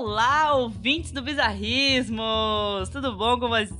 [0.00, 2.88] Olá, ouvintes do Bizarrismos!
[2.88, 3.74] Tudo bom com vocês?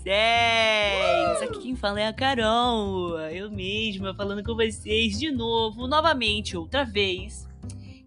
[1.41, 6.85] Aqui quem fala é a Carol, eu mesma falando com vocês de novo, novamente, outra
[6.85, 7.49] vez.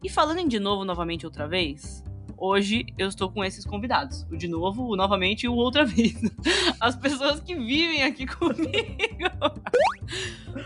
[0.03, 2.03] E falando em de novo, novamente, outra vez,
[2.35, 4.27] hoje eu estou com esses convidados.
[4.29, 6.19] O de novo, o novamente e o outra vez.
[6.81, 8.67] As pessoas que vivem aqui comigo.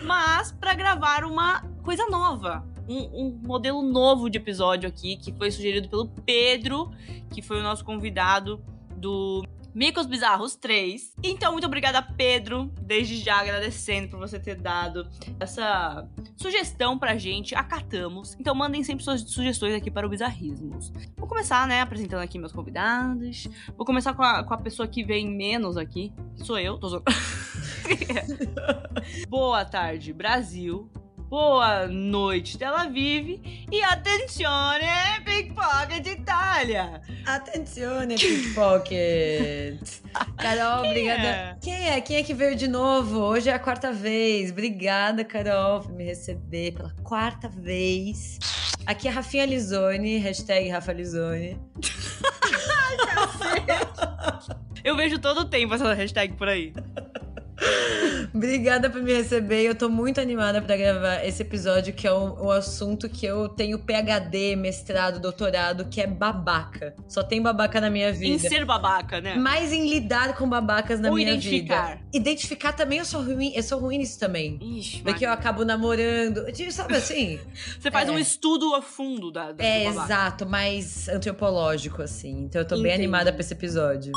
[0.04, 5.52] Mas para gravar uma coisa nova um, um, modelo novo de episódio aqui, que foi
[5.52, 6.92] sugerido pelo Pedro,
[7.34, 8.64] que foi o nosso convidado
[8.96, 9.44] do
[9.76, 11.16] Micos Bizarros 3.
[11.22, 15.06] Então, muito obrigada, Pedro, desde já agradecendo por você ter dado
[15.38, 17.54] essa sugestão pra gente.
[17.54, 18.38] Acatamos.
[18.40, 20.94] Então, mandem sempre suas sugestões aqui para o Bizarrismos.
[21.18, 23.50] Vou começar, né, apresentando aqui meus convidados.
[23.76, 26.78] Vou começar com a, com a pessoa que vem menos aqui, que sou eu.
[26.78, 27.04] Tô
[29.28, 30.90] Boa tarde, Brasil.
[31.28, 33.42] Boa noite, Tel Aviv.
[33.72, 34.86] E attenzione,
[35.26, 37.02] Pickpocket Itália.
[37.26, 39.80] Attenzione, Pickpocket.
[40.38, 41.28] Carol, Quem obrigada.
[41.28, 41.58] É?
[41.60, 42.02] Quem é?
[42.02, 43.20] Quem é que veio de novo?
[43.20, 44.52] Hoje é a quarta vez.
[44.52, 48.38] Obrigada, Carol, por me receber pela quarta vez.
[48.86, 51.60] Aqui é Rafinha Lizone, hashtag Rafa Lizone.
[54.84, 56.72] Eu vejo todo o tempo essa hashtag por aí.
[58.34, 59.64] Obrigada por me receber.
[59.64, 63.50] Eu tô muito animada para gravar esse episódio, que é o, o, assunto que eu
[63.50, 66.96] tenho PhD, mestrado, doutorado, que é babaca.
[67.08, 68.34] Só tem babaca na minha vida.
[68.34, 69.36] Em ser babaca, né?
[69.36, 71.96] Mais em lidar com babacas na Ou minha identificar.
[71.96, 72.02] vida.
[72.14, 74.60] Identificar também, eu sou ruim, eu sou ruim nisso também.
[74.62, 76.46] Ixi, Porque eu acabo namorando.
[76.72, 77.40] Sabe assim?
[77.80, 78.12] Você faz é.
[78.12, 82.44] um estudo a fundo da, da É, exato, mais antropológico, assim.
[82.44, 82.90] Então eu tô Entendi.
[82.90, 84.12] bem animada pra esse episódio.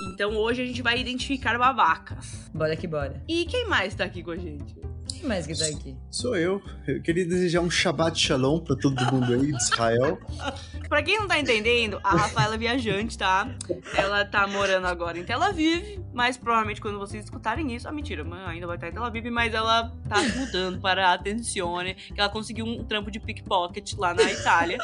[0.00, 2.50] Então hoje a gente vai identificar babacas.
[2.52, 3.22] Bora que bora.
[3.28, 4.76] E quem mais tá aqui com a gente?
[5.08, 5.96] Quem mais que tá aqui?
[6.10, 6.62] Sou eu.
[6.86, 10.18] Eu queria desejar um Shabbat Shalom pra todo mundo aí de Israel.
[10.88, 13.50] pra quem não tá entendendo, a Rafaela é viajante, tá?
[13.96, 18.24] Ela tá morando agora em Tel Aviv, mas provavelmente quando vocês escutarem isso, ah, mentira,
[18.46, 22.28] ainda vai estar em Tel Aviv, mas ela tá mudando para a Attenzione, que ela
[22.28, 24.78] conseguiu um trampo de pickpocket lá na Itália.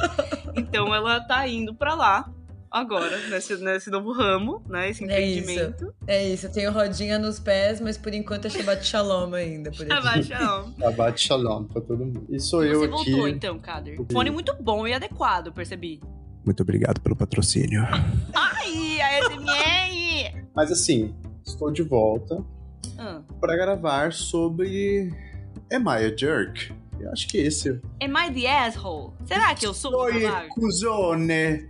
[0.57, 2.29] Então ela tá indo pra lá
[2.75, 4.91] agora, nesse, nesse novo ramo, né?
[4.91, 5.95] Esse empreendimento.
[6.07, 6.29] É isso.
[6.29, 9.71] é isso, eu tenho rodinha nos pés, mas por enquanto é Shabbat Shalom ainda.
[9.71, 10.73] Por Shabbat Shalom.
[10.79, 12.27] Shabbat Shalom pra todo mundo.
[12.29, 12.97] E sou eu Você aqui.
[12.97, 13.99] Você voltou então, Kader.
[14.11, 16.01] Fone muito bom e adequado, percebi.
[16.45, 17.83] Muito obrigado pelo patrocínio.
[18.35, 20.45] Ai, a SMR!
[20.55, 21.15] Mas assim,
[21.45, 22.45] estou de volta
[22.99, 23.23] ah.
[23.41, 25.11] para gravar sobre
[25.73, 26.75] Am I a Jerk?
[27.05, 27.69] Eu acho que esse.
[28.03, 29.13] Am I the asshole?
[29.27, 31.69] Será que eu sou Oi, cuzone.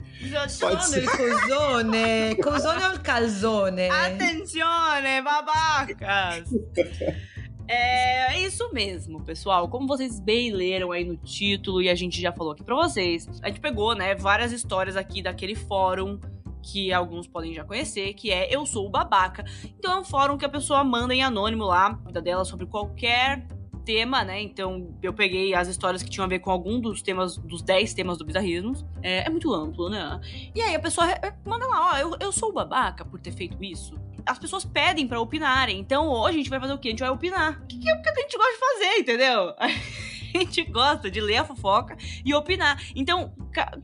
[0.61, 2.37] Pode il cuzone.
[2.37, 3.89] Cuzone o calzone?
[3.91, 6.49] Attenzione, babacas.
[7.67, 9.69] É, é isso mesmo, pessoal.
[9.69, 13.29] Como vocês bem leram aí no título e a gente já falou aqui pra vocês,
[13.43, 16.21] a gente pegou, né, várias histórias aqui daquele fórum
[16.63, 19.45] que alguns podem já conhecer, que é Eu Sou o Babaca.
[19.79, 22.67] Então é um fórum que a pessoa manda em anônimo lá, a vida dela sobre
[22.67, 23.47] qualquer
[23.85, 24.41] tema, né?
[24.41, 27.95] Então eu peguei as histórias que tinham a ver com algum dos temas, dos 10
[27.95, 28.75] temas do bizarrismo.
[29.03, 30.21] É, é muito amplo, né?
[30.55, 31.07] E aí a pessoa
[31.45, 33.95] manda lá, ó, eu, eu sou babaca por ter feito isso.
[34.27, 35.79] As pessoas pedem para opinarem.
[35.79, 36.89] Então hoje a gente vai fazer o quê?
[36.89, 37.61] A gente vai opinar.
[37.63, 39.55] O que, que, que a gente gosta de fazer, entendeu?
[40.35, 42.83] A gente gosta de ler a fofoca e opinar.
[42.97, 43.33] Então,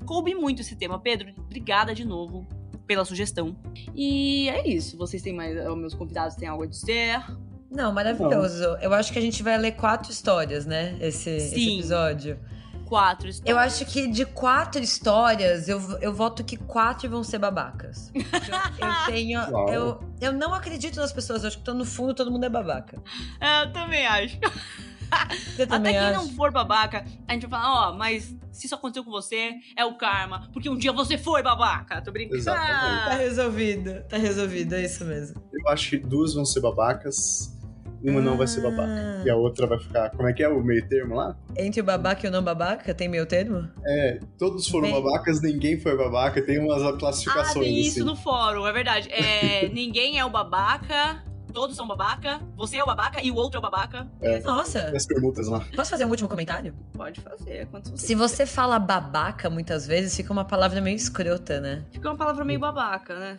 [0.05, 0.99] coube muito esse tema.
[0.99, 2.44] Pedro, obrigada de novo
[2.89, 3.56] pela sugestão.
[3.94, 4.99] E é isso.
[4.99, 5.55] Vocês têm mais.
[5.77, 7.25] Meus convidados têm algo a dizer?
[7.71, 8.63] Não, maravilhoso.
[8.63, 8.79] Não.
[8.79, 10.97] Eu acho que a gente vai ler quatro histórias, né?
[11.01, 12.39] Esse, esse episódio.
[12.85, 13.57] Quatro histórias.
[13.57, 18.11] Eu acho que de quatro histórias, eu, eu voto que quatro vão ser babacas.
[18.13, 18.23] eu,
[18.85, 19.41] eu tenho.
[19.69, 22.49] Eu, eu não acredito nas pessoas, eu acho que tô no fundo todo mundo é
[22.49, 23.01] babaca.
[23.41, 24.37] É, eu também acho.
[25.11, 26.19] Até quem acho.
[26.19, 29.55] não for babaca, a gente vai falar, ó, oh, mas se isso aconteceu com você,
[29.77, 32.01] é o karma, porque um dia você foi babaca.
[32.01, 32.37] Tô brincando.
[32.37, 33.05] Exatamente.
[33.05, 35.43] Tá resolvido, tá resolvido, é isso mesmo.
[35.53, 37.59] Eu acho que duas vão ser babacas
[38.03, 39.21] uma não vai ser babaca.
[39.21, 39.22] Ah.
[39.25, 40.11] E a outra vai ficar.
[40.11, 41.37] Como é que é o meio termo lá?
[41.56, 43.69] Entre o babaca e o não babaca, tem meio termo?
[43.84, 45.03] É, todos foram Bem...
[45.03, 47.57] babacas, ninguém foi babaca, tem umas classificações.
[47.57, 48.09] Ah, tem isso assim.
[48.09, 49.09] no fórum, é verdade.
[49.10, 51.22] É, ninguém é o babaca.
[51.53, 54.09] Todos são babaca, você é o babaca e o outro é o babaca.
[54.21, 54.39] É.
[54.41, 54.92] Nossa.
[54.95, 55.60] As perguntas lá.
[55.75, 56.72] Posso fazer um último comentário?
[56.92, 57.66] Pode fazer.
[57.66, 61.84] Você Se você fala babaca muitas vezes, fica uma palavra meio escrota, né?
[61.91, 63.39] Fica uma palavra meio babaca, né?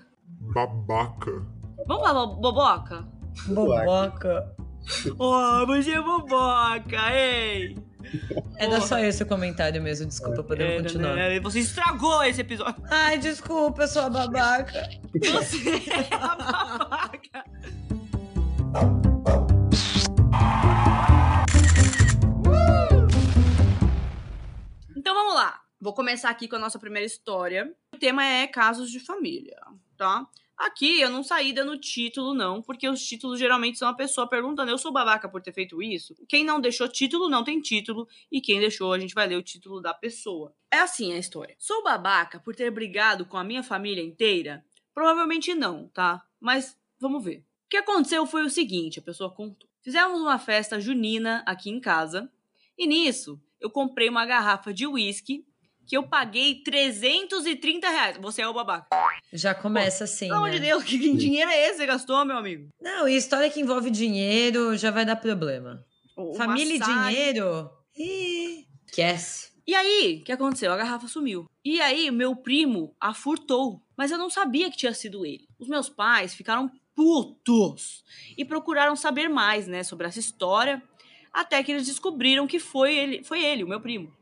[0.53, 1.45] Babaca.
[1.87, 3.07] Vamos falar boboca?
[3.47, 4.55] Boboca.
[5.17, 7.77] oh, você é boboca, ei!
[8.57, 11.15] Era só esse o comentário mesmo, desculpa, podemos Era, continuar.
[11.15, 11.39] Né?
[11.39, 12.75] Você estragou esse episódio.
[12.89, 14.89] Ai, desculpa, eu sou a babaca.
[15.13, 17.43] Você é a babaca.
[24.95, 25.61] Então vamos lá.
[25.79, 27.73] Vou começar aqui com a nossa primeira história.
[27.99, 29.57] tema é casos de família,
[29.97, 30.27] tá?
[30.61, 34.69] Aqui eu não saí dando título, não, porque os títulos geralmente são a pessoa perguntando:
[34.69, 36.15] eu sou babaca por ter feito isso?
[36.29, 39.41] Quem não deixou título não tem título, e quem deixou, a gente vai ler o
[39.41, 40.53] título da pessoa.
[40.71, 41.55] É assim a história.
[41.57, 44.63] Sou babaca por ter brigado com a minha família inteira?
[44.93, 46.23] Provavelmente não, tá?
[46.39, 47.39] Mas vamos ver.
[47.39, 49.67] O que aconteceu foi o seguinte: a pessoa contou.
[49.81, 52.31] Fizemos uma festa junina aqui em casa,
[52.77, 55.43] e nisso eu comprei uma garrafa de uísque
[55.91, 58.17] que eu paguei 330 reais.
[58.21, 58.87] Você é o babaca.
[59.33, 60.27] Já começa assim.
[60.27, 60.55] Pelo amor né?
[60.55, 62.69] de Deus, que dinheiro é esse que você gastou, meu amigo?
[62.81, 65.85] Não, e história que envolve dinheiro já vai dar problema.
[66.15, 66.95] O Família massagem.
[66.95, 67.69] e dinheiro?
[67.97, 69.51] Ih, esquece.
[69.67, 70.71] E aí, o que aconteceu?
[70.71, 71.45] A garrafa sumiu.
[71.61, 73.83] E aí, meu primo a furtou.
[73.97, 75.45] Mas eu não sabia que tinha sido ele.
[75.59, 78.01] Os meus pais ficaram putos
[78.37, 80.81] e procuraram saber mais, né, sobre essa história,
[81.33, 84.20] até que eles descobriram que foi ele, foi ele, o meu primo.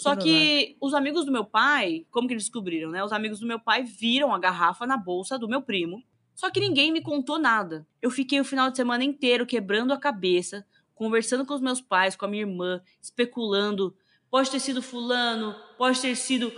[0.00, 3.04] Só que os amigos do meu pai, como que eles descobriram, né?
[3.04, 6.02] Os amigos do meu pai viram a garrafa na bolsa do meu primo.
[6.34, 7.86] Só que ninguém me contou nada.
[8.00, 12.16] Eu fiquei o final de semana inteiro quebrando a cabeça, conversando com os meus pais,
[12.16, 13.94] com a minha irmã, especulando.
[14.30, 16.50] Pode ter sido fulano, pode ter sido.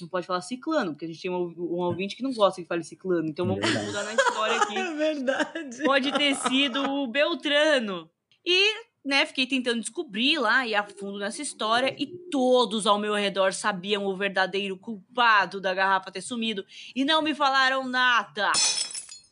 [0.00, 2.68] Não pode falar ciclano, porque a gente tem um, um ouvinte que não gosta que
[2.68, 3.26] fale ciclano.
[3.26, 5.82] Então vamos mudar na história aqui É verdade.
[5.82, 8.10] pode ter sido o Beltrano.
[8.44, 8.74] E,
[9.04, 13.52] né, fiquei tentando descobrir lá e a fundo nessa história e todos ao meu redor
[13.52, 16.64] sabiam o verdadeiro culpado da garrafa ter sumido
[16.94, 18.52] e não me falaram nada.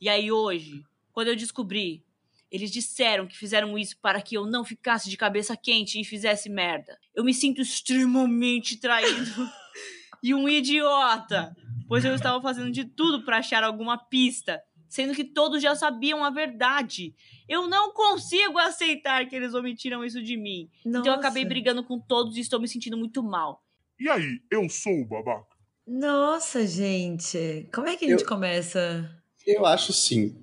[0.00, 2.04] E aí hoje, quando eu descobri,
[2.50, 6.50] eles disseram que fizeram isso para que eu não ficasse de cabeça quente e fizesse
[6.50, 6.98] merda.
[7.14, 9.48] Eu me sinto extremamente traído
[10.20, 11.56] e um idiota,
[11.86, 16.22] pois eu estava fazendo de tudo para achar alguma pista, sendo que todos já sabiam
[16.22, 17.14] a verdade.
[17.48, 20.68] Eu não consigo aceitar que eles omitiram isso de mim.
[20.84, 21.54] Então eu acabei Nossa.
[21.54, 23.62] brigando com todos e estou me sentindo muito mal.
[23.98, 25.46] E aí, eu sou o babaca?
[25.86, 27.68] Nossa, gente.
[27.72, 29.10] Como é que a gente Eu- começa?
[29.46, 30.36] Eu acho sim.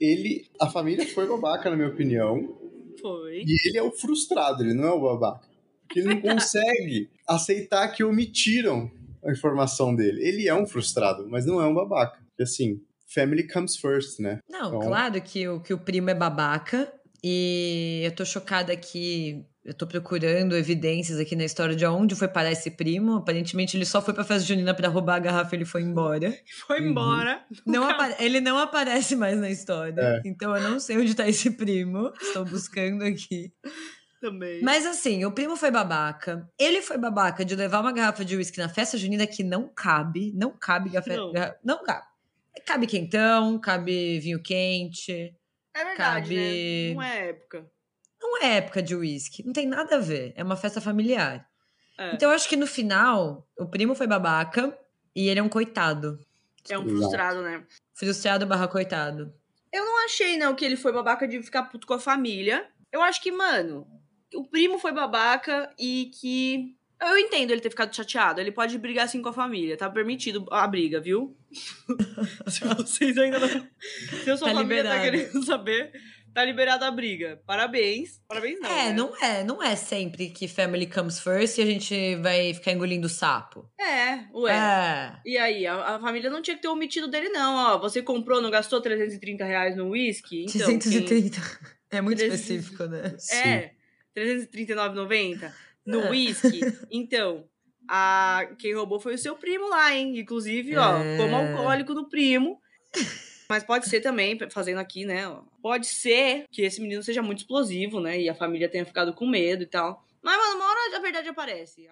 [0.00, 0.48] Ele.
[0.60, 2.58] A família foi babaca, na minha opinião.
[3.00, 3.42] Foi.
[3.46, 5.48] E ele é o frustrado, ele não é o babaca.
[5.82, 8.90] Porque ele não consegue aceitar que omitiram
[9.24, 10.22] a informação dele.
[10.26, 12.18] Ele é um frustrado, mas não é um babaca.
[12.28, 12.80] Porque assim,
[13.14, 14.38] family comes first, né?
[14.48, 16.92] Não, Então- claro que o, que o primo é babaca.
[17.24, 22.26] E eu tô chocada que eu tô procurando evidências aqui na história de onde foi
[22.26, 23.14] parar esse primo.
[23.18, 26.34] Aparentemente ele só foi pra festa junina pra roubar a garrafa e ele foi embora.
[26.66, 26.88] Foi Uhum.
[26.88, 27.44] embora.
[27.64, 30.00] Não Nunca- apa- ele não aparece mais na história.
[30.00, 30.22] É.
[30.24, 32.12] Então eu não sei onde tá esse primo.
[32.20, 33.52] Estou buscando aqui.
[34.20, 34.60] Também.
[34.62, 36.48] Mas assim, o primo foi babaca.
[36.58, 40.32] Ele foi babaca de levar uma garrafa de uísque na festa junina que não cabe.
[40.34, 41.16] Não cabe garrafa.
[41.16, 41.32] Não.
[41.32, 42.06] garra- Não cabe.
[42.66, 45.34] Cabe quentão, cabe vinho quente.
[45.74, 46.94] é verdade, cabe- né?
[46.94, 47.70] Não é época.
[48.20, 49.42] Não é época de uísque.
[49.44, 50.32] Não tem nada a ver.
[50.36, 51.48] É uma festa familiar.
[51.98, 52.14] É.
[52.14, 54.76] Então eu acho que no final, o primo foi babaca
[55.14, 56.18] e ele é um coitado.
[56.68, 57.64] É um frustrado, né?
[57.94, 59.34] Frustrado barra coitado.
[59.72, 62.68] Eu não achei, não, que ele foi babaca de ficar puto com a família.
[62.92, 63.86] Eu acho que, mano,
[64.34, 66.76] o primo foi babaca e que.
[67.02, 68.40] Eu entendo ele ter ficado chateado.
[68.40, 69.76] Ele pode brigar assim com a família.
[69.76, 71.36] Tá permitido a briga, viu?
[72.48, 73.48] Se vocês ainda não.
[74.24, 75.02] Se a sua Tá família tá liberado.
[75.02, 75.92] querendo saber,
[76.32, 77.42] tá liberada a briga.
[77.46, 78.20] Parabéns.
[78.28, 78.70] Parabéns, não.
[78.70, 78.92] é, né?
[78.92, 83.08] não é, não é sempre que family comes first e a gente vai ficar engolindo
[83.08, 83.68] sapo.
[83.80, 84.52] É, ué.
[84.54, 85.12] É.
[85.26, 87.74] E aí, a, a família não tinha que ter omitido dele, não.
[87.74, 90.44] Ó, você comprou, não gastou 330 reais no uísque?
[90.48, 91.40] Então, quem- 330.
[91.90, 92.40] É muito 300.
[92.40, 93.14] específico, né?
[93.44, 93.70] É,
[94.14, 95.52] 339,90
[95.86, 96.10] no É.
[96.10, 96.60] whisky.
[96.90, 97.44] Então,
[97.88, 100.18] a, quem roubou foi o seu primo lá, hein?
[100.18, 101.16] Inclusive, ó, É.
[101.16, 102.60] como alcoólico do primo.
[103.48, 105.28] Mas pode ser também, fazendo aqui, né?
[105.28, 108.18] ó, Pode ser que esse menino seja muito explosivo, né?
[108.20, 110.04] E a família tenha ficado com medo e tal.
[110.22, 111.86] Mas, mano, uma hora a verdade aparece.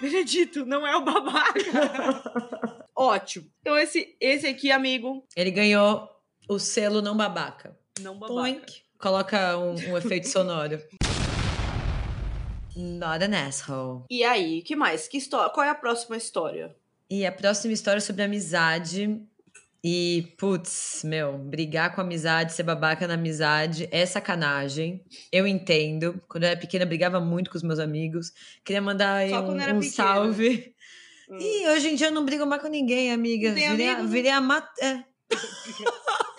[0.00, 1.60] Benedito, não é o babaca.
[2.96, 3.46] Ótimo.
[3.60, 6.08] Então, esse, esse aqui, amigo, Ele ganhou
[6.48, 7.76] o selo não babaca.
[8.00, 8.40] não babaca.
[8.40, 8.82] Poink.
[8.98, 10.78] Coloca um, um efeito sonoro.
[12.80, 14.04] Not an asshole.
[14.10, 15.06] E aí, que mais?
[15.06, 15.50] Que história?
[15.52, 16.74] Qual é a próxima história?
[17.08, 19.20] E a próxima história é sobre amizade.
[19.82, 25.02] E, putz, meu, brigar com amizade, ser babaca na amizade é sacanagem.
[25.32, 26.20] Eu entendo.
[26.28, 28.32] Quando eu era pequena, brigava muito com os meus amigos.
[28.64, 30.74] Queria mandar um, um salve.
[31.28, 31.38] Hum.
[31.40, 33.52] E hoje em dia eu não brigo mais com ninguém, amiga.
[33.52, 34.66] Virei, virei a mat...
[34.80, 35.04] é.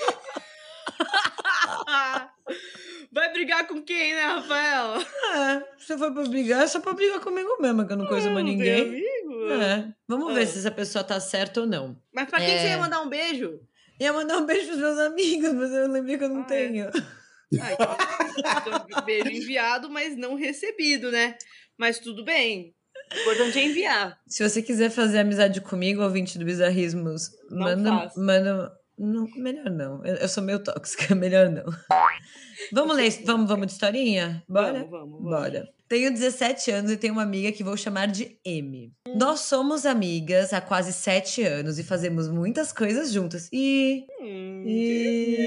[3.13, 5.01] Vai brigar com quem, né, Rafael?
[5.35, 8.31] É, se for pra brigar, é só pra brigar comigo mesmo, que eu não conheço
[8.31, 8.81] mais ninguém.
[8.81, 9.51] amigo?
[9.51, 10.35] É, vamos É.
[10.35, 12.01] ver se essa pessoa tá certa ou não.
[12.13, 12.59] Mas pra quem É.
[12.59, 13.59] você ia mandar um beijo?
[13.99, 16.47] Ia mandar um beijo pros meus amigos, mas eu lembrei que eu não Ah, é.
[16.47, 16.87] tenho.
[16.89, 17.95] Ah, então,
[18.37, 21.35] então, beijo enviado, mas não recebido, né?
[21.77, 22.73] Mas tudo bem.
[23.13, 24.17] O importante é enviar.
[24.25, 27.89] Se você quiser fazer amizade comigo, ouvinte do Bizarrismos, Não manda.
[27.89, 28.19] faça.
[28.21, 28.71] manda
[29.05, 30.05] não, melhor não.
[30.05, 31.65] Eu, eu sou meio tóxica, melhor não.
[32.71, 34.43] Vamos ler, vamos, vamos de historinha?
[34.47, 34.73] Bora?
[34.73, 35.31] Vamos, vamos, vamos.
[35.31, 35.80] Bora.
[35.91, 38.93] Tenho 17 anos e tenho uma amiga que vou chamar de M.
[39.13, 43.49] Nós somos amigas há quase 7 anos e fazemos muitas coisas juntas.
[43.51, 44.05] E.
[44.21, 45.37] Hum, e...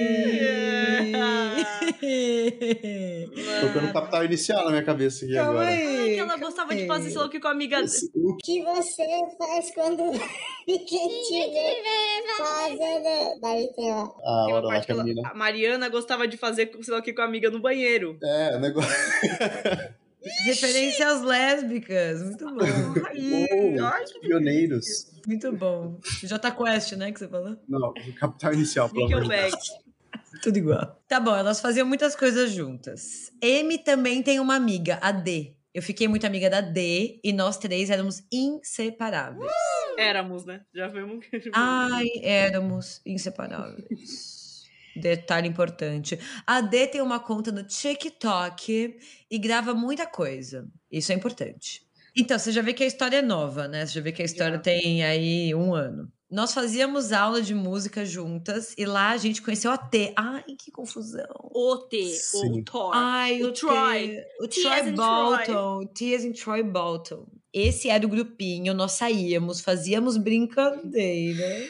[3.63, 5.71] Tocando capital inicial na minha cabeça aqui Calma agora.
[5.71, 5.97] aí.
[5.97, 7.83] Ai, que ela gostava de fazer sei lá o que com a amiga
[8.15, 9.07] o que você
[9.39, 10.03] faz quando
[10.69, 11.83] ninguém te vê
[12.37, 13.41] fazendo?
[13.41, 14.03] Daí tem ó.
[14.03, 14.97] A Tem uma hora lá que a
[15.31, 18.19] a Mariana gostava de fazer, sei lá o que, com a amiga no banheiro.
[18.23, 18.91] É, o negócio.
[20.45, 22.23] Referência às lésbicas.
[22.23, 22.65] Muito bom.
[23.17, 25.13] Oh, Ai, pioneiros.
[25.27, 25.99] Muito bom.
[26.23, 27.13] J Quest, né?
[27.13, 27.57] Que você falou?
[27.69, 29.25] Não, o capital inicial, pelo amor.
[30.43, 31.03] Tudo igual.
[31.09, 33.33] Tá bom, elas faziam muitas coisas juntas.
[33.41, 35.55] M também tem uma amiga, a D.
[35.73, 39.51] Eu fiquei muito amiga da D e nós três éramos inseparáveis.
[39.99, 40.61] Éramos, né?
[40.73, 41.51] Já vimos que.
[41.53, 44.34] Ai, éramos inseparáveis.
[44.97, 46.19] Detalhe importante.
[46.47, 48.97] A D tem uma conta no TikTok
[49.31, 50.69] e grava muita coisa.
[50.91, 51.83] Isso é importante.
[52.17, 53.85] Então, você já vê que a história é nova, né?
[53.85, 54.63] Você já vê que a história Já.
[54.63, 56.09] tem aí um ano.
[56.31, 60.13] Nós fazíamos aula de música juntas e lá a gente conheceu a T.
[60.17, 61.27] Ai, que confusão.
[61.41, 62.61] O T, Sim.
[62.61, 62.91] o Thor.
[62.95, 64.09] Ai, O o, Troy.
[64.09, 65.87] T, o T Troy Bolton.
[65.87, 67.27] T as in Troy Bolton.
[67.53, 71.69] Esse era o grupinho, nós saíamos, fazíamos brincadeira.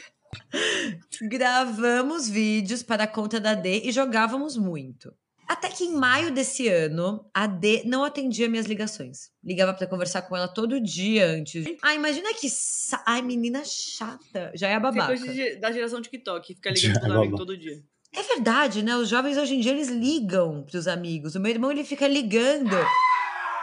[1.23, 5.13] Gravamos vídeos para a conta da D e jogávamos muito.
[5.47, 9.31] Até que em maio desse ano, a D não atendia minhas ligações.
[9.45, 11.67] Ligava para conversar com ela todo dia antes.
[11.83, 12.49] Ah, imagina que.
[12.49, 14.51] sa- Ai, menina chata.
[14.55, 15.13] Já é a babaca.
[15.15, 17.37] Depois de- da geração TikTok, fica ligando Já, pros amigos babá.
[17.39, 17.83] todo dia.
[18.17, 18.97] É verdade, né?
[18.97, 21.35] Os jovens hoje em dia eles ligam pros amigos.
[21.35, 22.75] O meu irmão ele fica ligando.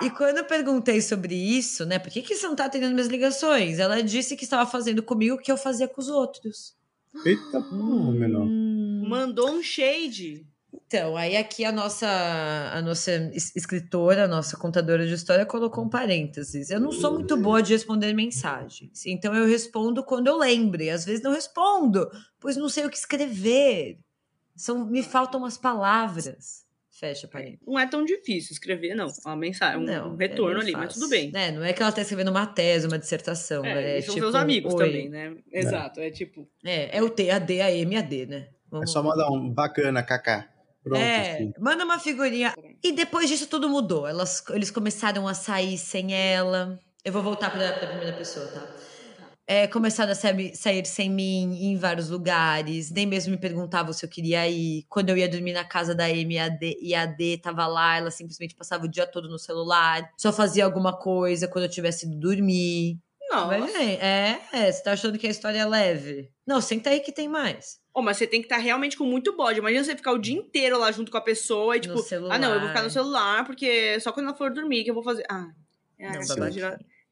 [0.04, 2.00] E quando eu perguntei sobre isso, né?
[2.00, 3.80] Por que, que você não tá atendendo minhas ligações?
[3.80, 6.76] Ela disse que estava fazendo comigo o que eu fazia com os outros.
[7.26, 8.44] Eita porra, menor.
[8.48, 9.06] Hum.
[9.08, 10.46] Mandou um shade.
[10.74, 12.08] Então, aí aqui a nossa,
[12.74, 16.70] a nossa es- escritora, a nossa contadora de história colocou um parênteses.
[16.70, 19.06] Eu não sou muito boa de responder mensagens.
[19.06, 20.90] Então eu respondo quando eu lembre.
[20.90, 24.00] Às vezes não respondo, pois não sei o que escrever.
[24.56, 26.64] São, me faltam as palavras.
[27.02, 27.60] Fecha parênteses.
[27.66, 29.08] Não é tão difícil escrever, não.
[29.26, 31.02] Uma mensagem, um, Não, um é retorno bem ali, mas fácil.
[31.02, 31.32] tudo bem.
[31.32, 33.66] Né, Não é que ela tá escrevendo uma tese, uma dissertação.
[33.66, 34.86] É, e são tipo, seus amigos oi.
[34.86, 35.36] também, né?
[35.52, 36.48] Exato, é tipo.
[36.64, 38.38] É, é o T, a D, a M a D, né?
[38.38, 40.48] É Vamos só mandar um bacana, Kaká.
[40.84, 41.54] Pronto, É, assim.
[41.60, 42.54] manda uma figurinha.
[42.84, 44.08] E depois disso tudo mudou.
[44.08, 46.80] Elas, eles começaram a sair sem ela.
[47.04, 48.68] Eu vou voltar pra, pra primeira pessoa, tá?
[49.52, 52.90] É, começaram a sair, sem mim em vários lugares.
[52.90, 54.86] Nem mesmo me perguntavam se eu queria ir.
[54.88, 58.10] Quando eu ia dormir na casa da M e a D, e tava lá, ela
[58.10, 60.10] simplesmente passava o dia todo no celular.
[60.18, 62.98] Só fazia alguma coisa quando eu tivesse ido dormir.
[63.30, 63.48] Não.
[63.48, 64.00] Vai ver.
[64.02, 66.32] É, é, você tá achando que a história é leve?
[66.48, 67.78] Não, senta aí que tem mais.
[67.94, 69.60] Oh, mas você tem que estar realmente com muito bode.
[69.60, 72.54] Imagina você ficar o dia inteiro lá junto com a pessoa e tipo, ah, não,
[72.54, 75.26] eu vou ficar no celular porque só quando ela for dormir que eu vou fazer.
[75.30, 75.50] Ah,
[76.00, 76.22] é, Não,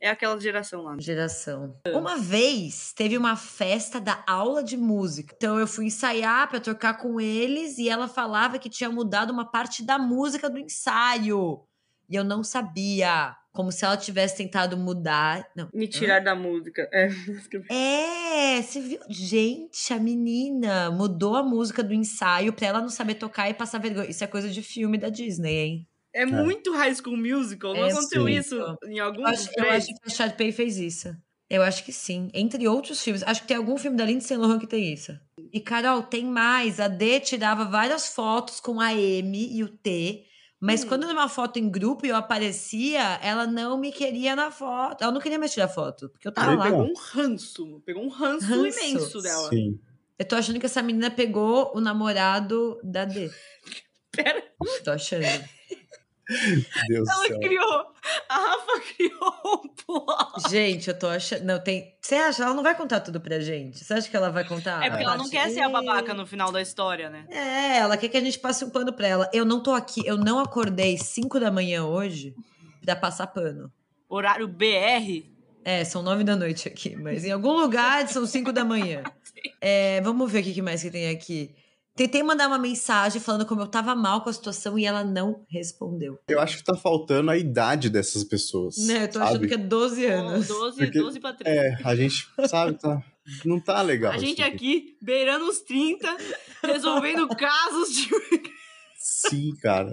[0.01, 0.95] é aquela geração lá.
[0.99, 1.75] Geração.
[1.87, 5.33] Uma vez teve uma festa da aula de música.
[5.35, 9.49] Então eu fui ensaiar pra tocar com eles e ela falava que tinha mudado uma
[9.49, 11.63] parte da música do ensaio.
[12.09, 13.35] E eu não sabia.
[13.51, 15.45] Como se ela tivesse tentado mudar.
[15.55, 15.69] Não.
[15.73, 16.87] Me tirar da música.
[16.93, 17.09] É.
[17.69, 18.99] É, você viu?
[19.09, 23.79] Gente, a menina mudou a música do ensaio pra ela não saber tocar e passar
[23.79, 24.09] vergonha.
[24.09, 25.88] Isso é coisa de filme da Disney, hein?
[26.13, 27.73] É muito High School Musical.
[27.73, 28.31] Não É, aconteceu sim.
[28.31, 31.15] isso em algum Eu acho, eu acho que a Sharpay fez isso.
[31.49, 32.29] Eu acho que sim.
[32.33, 33.23] Entre outros filmes.
[33.23, 35.17] Acho que tem algum filme da Lindsay Lohan que tem isso.
[35.51, 36.79] E, Carol, tem mais.
[36.79, 40.25] A D tirava várias fotos com a M e o T.
[40.61, 40.87] Mas Hum.
[40.89, 45.01] quando era uma foto em grupo e eu aparecia, ela não me queria na foto.
[45.03, 46.65] Ela não queria mais tirar foto, porque eu tava Ela lá.
[46.65, 47.81] pegou um ranço.
[47.85, 48.79] Pegou um ranço, Ranço.
[48.79, 49.49] imenso dela.
[49.49, 49.79] Sim.
[50.19, 53.31] Eu tô achando que essa menina pegou o namorado da D.
[54.11, 54.43] Pera.
[54.83, 55.23] Tô achando.
[56.87, 57.39] Deus Ela céu.
[57.39, 57.85] criou.
[58.29, 60.49] A Rafa criou um plot.
[60.49, 61.43] Gente, eu tô achando.
[61.43, 61.95] Não, tem.
[61.99, 62.43] Você acha?
[62.43, 63.83] Ela não vai contar tudo pra gente.
[63.83, 64.83] Você acha que ela vai contar?
[64.83, 67.25] É porque ela não quer ser a babaca no final da história, né?
[67.29, 69.29] É, ela quer que a gente passe um pano pra ela.
[69.33, 72.35] Eu não tô aqui, eu não acordei 5 da manhã hoje
[72.85, 73.71] pra passar pano.
[74.07, 75.25] Horário BR.
[75.63, 79.03] É, são 9 da noite aqui, mas em algum lugar são 5 da manhã.
[79.61, 81.55] É, vamos ver o que mais que tem aqui.
[81.99, 85.43] Tentei mandar uma mensagem falando como eu tava mal com a situação e ela não
[85.49, 86.17] respondeu.
[86.29, 88.77] Eu acho que tá faltando a idade dessas pessoas.
[88.87, 89.47] Né, eu tô achando sabe?
[89.49, 90.47] que é 12 anos.
[90.47, 91.51] 12, Porque- 12 pra 30.
[91.51, 93.03] É, a gente, sabe, tá,
[93.43, 94.13] não tá legal.
[94.13, 96.07] A gente aqui, beirando os 30,
[96.63, 98.09] resolvendo casos de.
[98.97, 99.91] Sim, cara.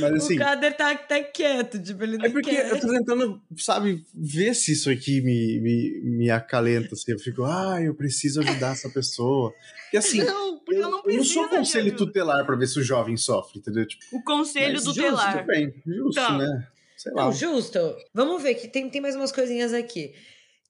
[0.00, 0.36] Mas assim.
[0.36, 2.70] O Kader tá, tá quieto, tipo, ele não É porque quer.
[2.70, 6.94] eu tô tentando, sabe, ver se isso aqui me, me, me acalenta.
[6.94, 7.12] Assim.
[7.12, 9.52] Eu fico, ah, eu preciso ajudar essa pessoa.
[9.84, 11.34] Porque assim, Não, porque eu, eu, não eu preciso.
[11.40, 11.96] não sou conselho ajuda.
[12.06, 13.86] tutelar pra ver se o jovem sofre, entendeu?
[13.86, 16.38] Tipo, O conselho mas do justo, bem, justo, Tá.
[16.38, 16.68] né?
[16.96, 17.24] Sei lá.
[17.26, 17.78] Não, justo.
[18.14, 20.14] Vamos ver que tem, tem mais umas coisinhas aqui.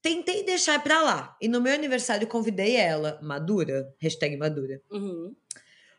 [0.01, 1.35] Tentei deixar pra lá.
[1.41, 4.81] E no meu aniversário convidei ela, Madura, hashtag Madura.
[4.91, 5.33] Uhum.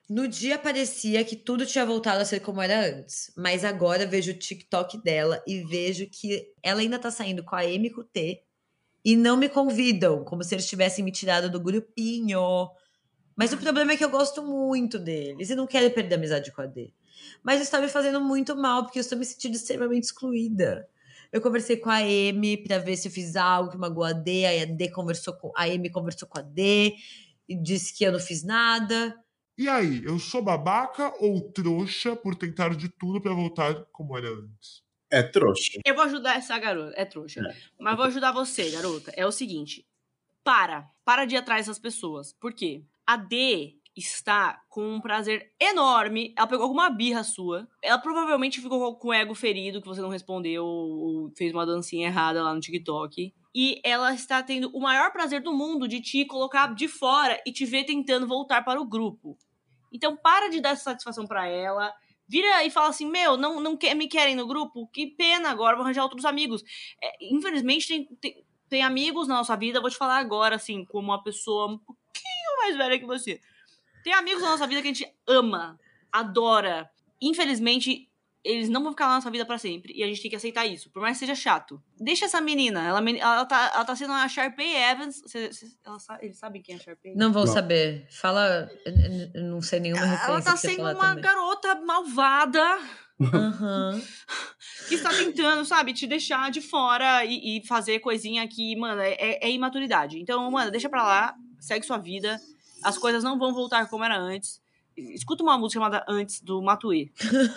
[0.09, 3.31] No dia parecia que tudo tinha voltado a ser como era antes.
[3.37, 7.65] Mas agora vejo o TikTok dela e vejo que ela ainda tá saindo com a
[7.65, 8.43] M e com o T.
[9.05, 12.41] E não me convidam, como se eles tivessem me tirado do grupinho.
[13.37, 16.53] Mas o problema é que eu gosto muito deles e não quero perder a amizade
[16.53, 16.93] com a D.
[17.43, 20.89] Mas está me fazendo muito mal, porque eu estou me sentindo extremamente excluída.
[21.31, 24.47] Eu conversei com a M pra ver se eu fiz algo que magoou a D.
[24.47, 26.95] Aí a D conversou com a M conversou com a D
[27.47, 29.15] e disse que eu não fiz nada.
[29.59, 34.29] E aí, eu sou babaca ou trouxa por tentar de tudo pra voltar como era
[34.29, 34.85] antes?
[35.11, 35.81] É trouxa.
[35.85, 36.95] Eu vou ajudar essa garota.
[36.97, 37.41] É trouxa.
[37.41, 37.57] É.
[37.77, 39.13] Mas vou ajudar você, garota.
[39.17, 39.85] É o seguinte.
[40.45, 40.89] Para.
[41.05, 42.33] Para de ir atrás das pessoas.
[42.35, 42.85] Por quê?
[43.05, 46.33] A D está com um prazer enorme.
[46.39, 47.67] Ela pegou alguma birra sua.
[47.83, 52.07] Ela provavelmente ficou com o ego ferido, que você não respondeu, ou fez uma dancinha
[52.07, 53.35] errada lá no TikTok.
[53.53, 57.51] E ela está tendo o maior prazer do mundo de te colocar de fora e
[57.51, 59.37] te ver tentando voltar para o grupo.
[59.93, 61.93] Então para de dar essa satisfação pra ela.
[62.29, 64.87] Vira e fala assim: Meu, não, não me querem no grupo?
[64.89, 66.63] Que pena, agora vou arranjar outros amigos.
[67.03, 69.81] É, infelizmente, tem, tem, tem amigos na nossa vida.
[69.81, 73.41] Vou te falar agora, assim, como uma pessoa um pouquinho mais velha que você.
[74.05, 75.79] Tem amigos na nossa vida que a gente ama,
[76.13, 76.91] adora.
[77.21, 78.08] Infelizmente,
[78.45, 79.93] eles não vão ficar na nossa vida pra sempre.
[79.95, 81.83] E a gente tem que aceitar isso, por mais que seja chato.
[81.99, 82.83] Deixa essa menina.
[82.87, 85.23] Ela, ela, tá, ela tá sendo a Sharpay Evans.
[85.27, 87.15] Cê- cê- ela eles sabem quem é a Sharpay?
[87.15, 87.53] Não vou Não.
[87.53, 88.07] saber.
[88.11, 88.71] Fala.
[88.87, 90.31] eu- eu- eu Não sei nenhuma referência.
[90.33, 91.23] Ela tá sendo uma também.
[91.23, 92.79] garota malvada
[93.21, 94.01] Aham.
[94.89, 99.13] que está tentando, sabe, te deixar de fora e, e fazer coisinha que, mano, é,
[99.15, 100.19] é- é imaturidade.
[100.21, 102.41] Então, mano, deixa pra lá, segue sua vida.
[102.85, 104.61] As coisas não vão voltar como era antes.
[105.15, 107.11] Escuta uma música chamada Antes, do Matuê.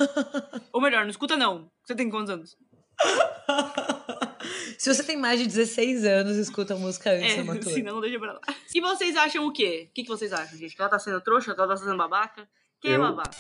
[0.72, 1.70] Ou melhor, não escuta não.
[1.84, 2.58] Você tem quantos anos?
[4.78, 8.02] Se você tem mais de 16 anos, escuta a música antes É, da senão não
[8.02, 8.40] deixa pra lá.
[8.74, 9.88] E vocês acham o quê?
[9.90, 10.76] O que, que vocês acham, gente?
[10.76, 11.54] Que ela tá sendo trouxa?
[11.54, 12.48] Que ela tá sendo babaca?
[12.82, 13.32] Quem é Eu- babaca?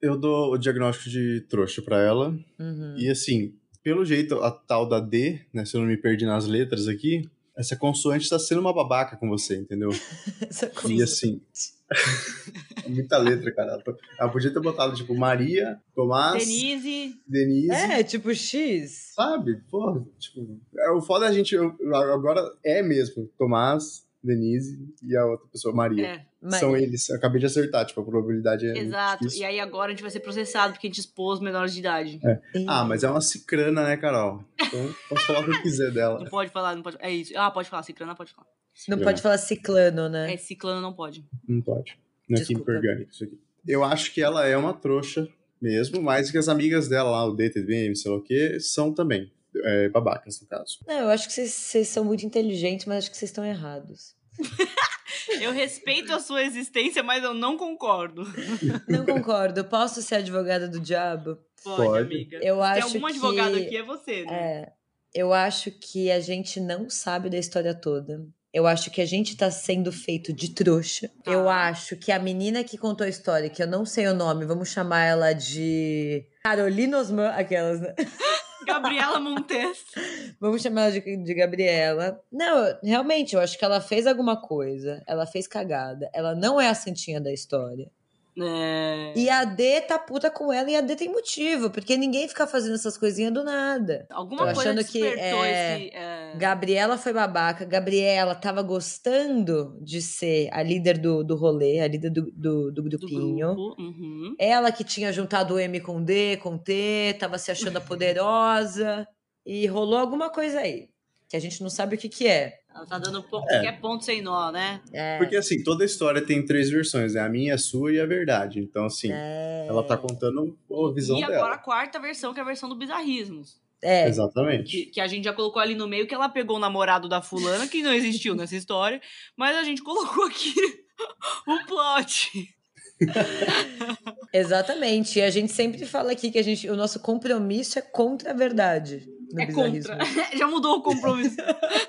[0.00, 2.28] Eu dou o diagnóstico de trouxa pra ela.
[2.58, 2.94] Uhum.
[2.98, 5.64] E assim, pelo jeito, a tal da D, né?
[5.64, 9.28] Se eu não me perdi nas letras aqui, essa consoante tá sendo uma babaca com
[9.28, 9.90] você, entendeu?
[10.48, 11.04] Essa E coisa.
[11.04, 11.40] assim.
[12.88, 13.72] muita letra, cara.
[13.72, 17.14] Ela to- Ela podia ter botado, tipo, Maria, Tomás, Denise.
[17.26, 17.70] Denise.
[17.70, 19.12] É, tipo X.
[19.14, 19.56] Sabe?
[19.70, 20.60] Porra, tipo.
[20.78, 21.54] é, O foda é a gente.
[21.54, 21.76] eu-
[22.12, 23.28] agora é mesmo.
[23.38, 26.06] Tomás, Denise e a outra pessoa, Maria.
[26.06, 27.08] É, Mas- São eles.
[27.08, 28.78] Eu acabei de acertar, tipo, a probabilidade é.
[28.78, 29.22] exato.
[29.24, 29.42] difícil.
[29.42, 32.20] E aí agora a gente vai ser processado porque a gente expôs menores de idade.
[32.66, 34.44] Ah, mas é uma cicrana, né, Carol?
[34.60, 36.18] Então posso falar o que eu quiser dela.
[36.20, 36.96] Não pode falar, não pode.
[37.00, 37.32] É isso.
[37.36, 38.46] Ah, pode falar, ciclana pode falar.
[38.88, 40.34] Não pode falar ciclano, né?
[40.34, 41.24] É, ciclano não pode.
[41.48, 41.98] Não pode.
[42.28, 42.64] Não é Desculpa.
[42.72, 43.38] química orgânica isso aqui.
[43.66, 45.26] Eu acho que ela é uma trouxa
[45.60, 49.32] mesmo, mas que as amigas dela lá, o DTBM, sei lá o que, são também
[49.64, 50.78] é, babacas, no caso.
[50.86, 54.14] Não, eu acho que vocês- são muito inteligentes, mas acho que vocês estão errados.
[55.40, 58.22] Eu respeito a sua existência, mas eu não concordo.
[58.88, 59.64] Não concordo.
[59.64, 61.36] Posso ser advogada do diabo?
[61.64, 62.04] Pode, Pode.
[62.04, 62.38] amiga.
[62.42, 64.32] Eu Se acho tem algum que- advogado aqui, é você, né?
[64.32, 64.72] É,
[65.14, 68.24] eu acho que a gente não sabe da história toda.
[68.52, 71.10] Eu acho que a gente tá sendo feito de trouxa.
[71.24, 71.32] Tá.
[71.32, 74.46] Eu acho que a menina que contou a história, que eu não sei o nome,
[74.46, 77.94] vamos chamar ela de Carolina Osman, aquelas, né?
[78.66, 79.84] Gabriela Montes.
[80.40, 82.20] Vamos chamar ela de, de Gabriela.
[82.30, 85.02] Não, realmente, eu acho que ela fez alguma coisa.
[85.06, 86.10] Ela fez cagada.
[86.12, 87.90] Ela não é a santinha da história.
[88.40, 89.12] É...
[89.14, 92.46] E a D tá puta com ela e a D tem motivo, porque ninguém fica
[92.46, 94.06] fazendo essas coisinhas do nada.
[94.10, 95.94] Alguma Tô coisa achando que, é, esse...
[95.94, 96.34] É...
[96.36, 97.64] Gabriela foi babaca.
[97.64, 102.82] Gabriela tava gostando de ser a líder do, do rolê, a líder do, do, do
[102.88, 103.54] do grupinho.
[103.54, 103.80] grupo.
[103.80, 104.34] Uhum.
[104.38, 109.06] Ela que tinha juntado o M com D, com T, tava se achando poderosa.
[109.44, 110.88] E rolou alguma coisa aí.
[111.28, 112.58] Que a gente não sabe o que que é.
[112.76, 113.60] Ela tá dando ponto, É.
[113.60, 114.80] que é ponto sem nó, né?
[114.92, 117.20] É, Porque assim, toda a história tem três versões, né?
[117.20, 118.60] A minha, a sua e a verdade.
[118.60, 121.58] Então, assim, é, ela tá contando a visão e agora a dela.
[121.58, 123.60] quarta versão, que é a versão do Bizarrismos.
[123.82, 124.70] é, Exatamente.
[124.70, 127.22] Que, que a gente já colocou ali no meio, que ela pegou o namorado da
[127.22, 129.00] fulana, que não existiu nessa história,
[129.36, 130.52] mas a gente colocou aqui
[131.46, 132.54] o plot.
[134.32, 135.18] exatamente.
[135.18, 138.34] E a gente sempre fala aqui que a gente, o nosso compromisso é contra a
[138.34, 139.06] verdade.
[139.32, 139.92] No É bizarrismo.
[139.96, 140.06] contra.
[140.38, 141.36] Já mudou o compromisso.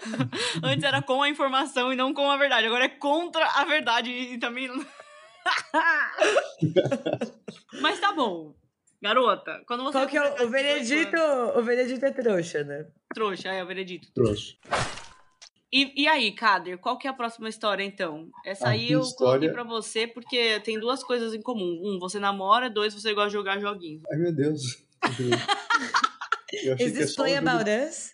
[0.64, 2.68] Antes era com a informação e não com a verdade.
[2.68, 4.70] Agora é contra a verdade e também.
[7.82, 8.56] Mas tá bom.
[9.02, 9.92] Garota, quando você.
[9.94, 11.18] Qual que é o, o veredito?
[11.56, 12.86] O veredito é trouxa, né?
[13.14, 14.08] Trouxa, é o veredito.
[14.14, 14.56] Trouxa.
[15.72, 18.30] E, e aí, Kader, qual que é a próxima história, então?
[18.46, 21.82] Essa A aí eu coloquei história- pra você porque tem duas coisas em comum.
[21.84, 22.70] Um, você namora.
[22.70, 24.02] Dois, você gosta de jogar joguinhos.
[24.12, 24.62] Ai, meu Deus.
[26.54, 28.12] Is que é this play about us?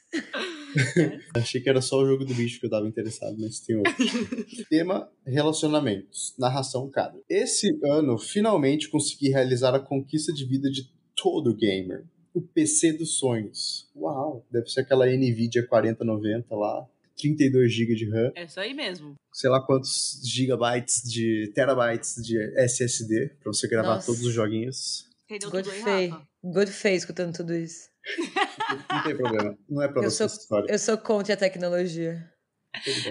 [1.36, 3.94] achei que era só o jogo do bicho que eu tava interessado, mas tem outro.
[4.70, 6.34] Tema: relacionamentos.
[6.40, 7.20] Narração cada.
[7.30, 12.06] Esse ano, finalmente consegui realizar a conquista de vida de todo gamer.
[12.34, 13.88] O PC dos sonhos.
[13.96, 14.44] Uau!
[14.50, 16.88] Deve ser aquela NVIDIA 4090 lá.
[17.18, 18.32] 32 GB de RAM.
[18.36, 19.16] É isso aí mesmo.
[19.34, 24.06] sei lá quantos gigabytes de terabytes de SSD pra você gravar Nossa.
[24.08, 25.08] todos os joguinhos.
[25.26, 26.08] Entendeu Good tudo aí, Fay.
[26.08, 26.28] Rafa?
[26.44, 27.90] Good Fay escutando tudo isso.
[28.90, 29.58] Não tem problema.
[29.70, 30.72] Não é pra Eu você sou, essa história.
[30.72, 32.30] eu sou contra a tecnologia.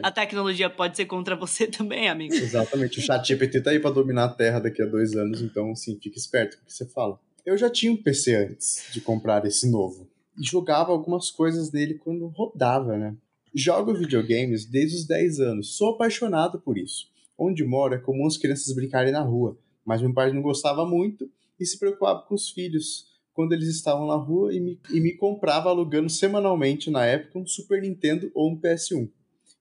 [0.03, 2.35] A tecnologia pode ser contra você também, amigo.
[2.35, 2.99] Exatamente.
[2.99, 5.99] O chat GPT tá aí pra dominar a Terra daqui a dois anos, então, assim,
[6.01, 7.19] fica esperto com o que você fala.
[7.47, 10.11] Eu já tinha um PC antes de comprar esse novo.
[10.38, 13.15] E jogava algumas coisas nele quando rodava, né?
[13.55, 15.77] Jogo videogames desde os 10 anos.
[15.77, 17.11] Sou apaixonado por isso.
[17.37, 21.31] Onde moro é comum as crianças brincarem na rua, mas meu pai não gostava muito
[21.59, 25.17] e se preocupava com os filhos quando eles estavam na rua e me, e me
[25.17, 29.09] comprava alugando semanalmente, na época, um Super Nintendo ou um PS1.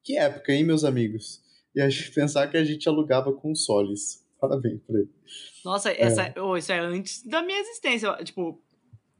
[0.03, 1.41] Que época, hein, meus amigos?
[1.73, 4.25] E a gente pensar que a gente alugava consoles.
[4.39, 5.09] Parabéns pra ele.
[5.63, 8.11] Nossa, essa, oh, isso é antes da minha existência.
[8.23, 8.59] Tipo,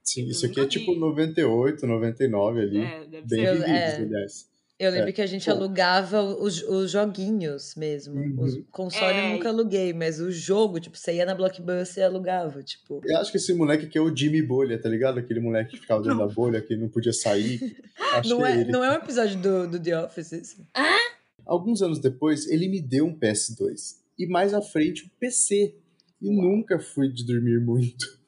[0.04, 1.00] Sim, isso aqui é tipo vi.
[1.00, 2.78] 98, 99 ali.
[2.80, 3.54] é, deve Bem ser.
[3.54, 3.96] Vividos, é.
[3.98, 4.51] aliás.
[4.84, 5.52] Eu lembro que a gente Pô.
[5.52, 8.16] alugava os, os joguinhos mesmo.
[8.20, 8.36] Uhum.
[8.44, 9.26] Os console É.
[9.30, 13.00] eu nunca aluguei, mas o jogo, tipo, você ia na Blockbuster e alugava, tipo.
[13.06, 15.20] Eu acho que esse moleque aqui é o Jimmy Bolha, tá ligado?
[15.20, 17.60] Aquele moleque que ficava dentro da bolha, que não podia sair.
[18.14, 18.72] Acho Não que é é, ele.
[18.72, 20.68] não é um episódio do, do The Office isso?
[21.46, 23.96] Alguns anos depois, ele me deu um PS2.
[24.18, 25.76] E mais à frente, um PC.
[26.22, 28.20] E nunca fui de dormir muito.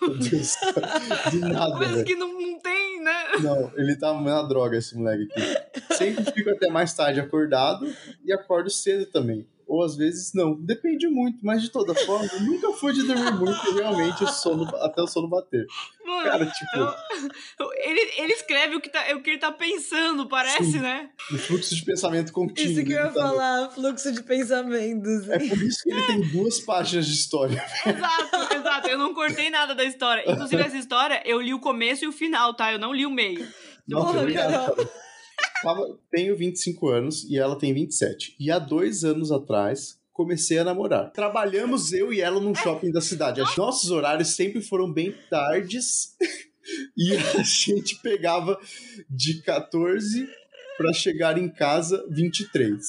[0.00, 0.54] Meu Deus.
[1.32, 2.04] De nada, velho.
[2.04, 3.12] que não, não tem, né?
[3.42, 5.73] Não, ele tá na droga, esse moleque aqui.
[5.92, 7.86] Sempre fico até mais tarde acordado
[8.24, 9.46] e acordo cedo também.
[9.66, 10.54] Ou às vezes não.
[10.60, 14.26] Depende muito, mas de toda forma, eu nunca fui de dormir muito e realmente o
[14.26, 15.64] sono, até o sono bater.
[16.04, 20.28] Mano, Cara, tipo, eu- ele, ele escreve o que, tá, o que ele tá pensando,
[20.28, 20.80] parece, Sim.
[20.80, 21.08] né?
[21.32, 22.72] o fluxo de pensamento contínuo.
[22.72, 25.28] Isso que eu ia tá- falar, fluxo de pensamentos.
[25.30, 27.64] É por isso que ele tem duas páginas de história.
[27.86, 28.88] Exato, exato.
[28.90, 30.30] Eu não cortei nada da história.
[30.30, 32.70] Inclusive, essa história, eu li o começo e o final, tá?
[32.70, 33.48] Eu não li o meio.
[33.88, 34.90] Nossa, Porra, obrigado.
[35.62, 38.34] Tava- tenho 25 anos e ela tem 27.
[38.38, 41.10] E há dois anos atrás comecei a namorar.
[41.12, 43.40] Trabalhamos eu e ela num shopping da cidade.
[43.40, 46.14] Os nossos horários sempre foram bem tardes
[46.96, 48.58] e a gente pegava
[49.10, 50.28] de 14
[50.76, 52.80] para chegar em casa 23.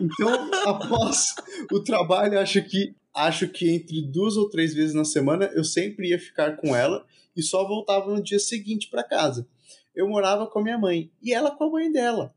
[0.00, 1.34] Então, após
[1.72, 6.10] o trabalho, acho que acho que entre duas ou três vezes na semana eu sempre
[6.10, 7.04] ia ficar com ela
[7.36, 9.48] e só voltava no dia seguinte para casa.
[9.94, 12.34] Eu morava com a minha mãe e ela com a mãe dela.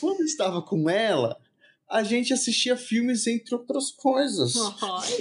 [0.00, 1.36] Quando estava com ela,
[1.88, 4.54] a gente assistia filmes entre outras coisas.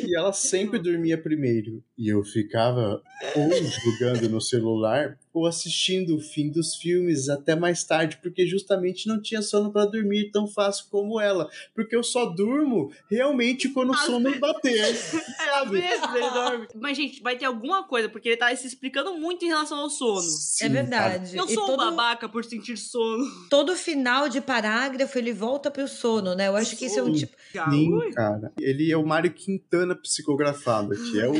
[0.04, 1.84] E ela sempre dormia primeiro.
[1.97, 3.01] E eu ficava
[3.36, 9.06] ou jogando no celular ou assistindo o fim dos filmes até mais tarde, porque justamente
[9.06, 11.50] não tinha sono para dormir tão fácil como ela.
[11.76, 14.76] Porque eu só durmo realmente quando o sono bater.
[15.45, 15.82] É, às Sabe?
[15.82, 16.67] vezes ele dorme.
[16.76, 19.89] Mas, gente, vai ter alguma coisa, porque ele tá se explicando muito em relação ao
[19.89, 20.21] sono.
[20.21, 21.36] Sim, É verdade.
[21.36, 23.26] Eu E sou um todo, babaca por sentir sono.
[23.50, 26.48] todo final de parágrafo ele volta pro sono, né?
[26.48, 27.36] Eu acho que isso é um tipo.
[27.69, 28.54] Sim, cara.
[28.60, 31.19] Ele é o Mário Quintana psicografado aqui.
[31.19, 31.36] É o,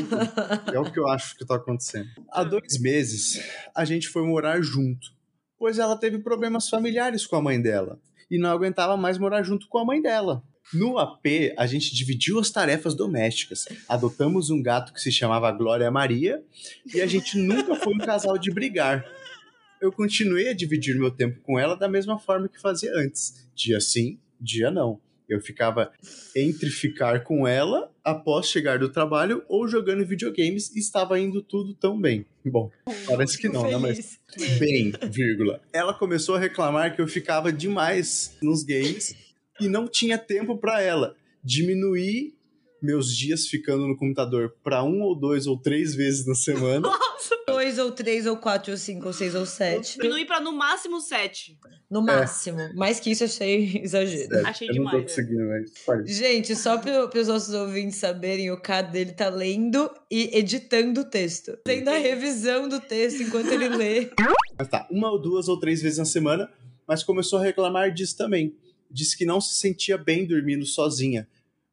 [0.74, 2.08] é o que eu acho que tá acontecendo.
[2.30, 3.40] Há dois meses,
[3.74, 5.08] a gente foi morar junto,
[5.58, 7.98] pois ela teve problemas familiares com a mãe dela
[8.30, 10.42] e não aguentava mais morar junto com a mãe dela.
[10.74, 13.66] No AP, a gente dividiu as tarefas domésticas.
[13.88, 16.42] Adotamos um gato que se chamava Glória Maria
[16.92, 19.04] e a gente nunca foi um casal de brigar.
[19.80, 23.48] Eu continuei a dividir meu tempo com ela da mesma forma que fazia antes.
[23.54, 25.00] Dia sim, dia não.
[25.28, 25.92] Eu ficava
[26.34, 31.74] entre ficar com ela após chegar do trabalho ou jogando videogames e estava indo tudo
[31.74, 32.24] tão bem.
[32.44, 32.70] Bom,
[33.06, 33.76] parece que não, né?
[33.76, 34.20] Mas
[34.58, 35.60] bem, vírgula.
[35.72, 39.16] Ela começou a reclamar que eu ficava demais nos games
[39.60, 41.16] e não tinha tempo para ela.
[41.42, 42.35] Diminuí
[42.82, 46.88] meus dias ficando no computador para um ou dois ou três vezes na semana.
[47.46, 49.96] Dois ou três ou quatro ou cinco ou seis ou sete.
[49.96, 51.56] Diminuir pra no máximo sete.
[51.88, 52.58] No máximo.
[52.74, 54.46] Mais que isso eu achei exagero.
[54.46, 55.08] Achei eu não tô demais, é.
[55.08, 56.10] conseguindo, mas.
[56.10, 61.04] Gente, só para os nossos ouvintes saberem, o Cado dele tá lendo e editando o
[61.04, 61.56] texto.
[61.64, 64.10] Tendo a revisão do texto enquanto ele lê.
[64.58, 66.50] Mas tá, uma ou duas ou três vezes na semana,
[66.88, 68.56] mas começou a reclamar disso também.
[68.90, 71.28] Disse que não se sentia bem dormindo sozinha,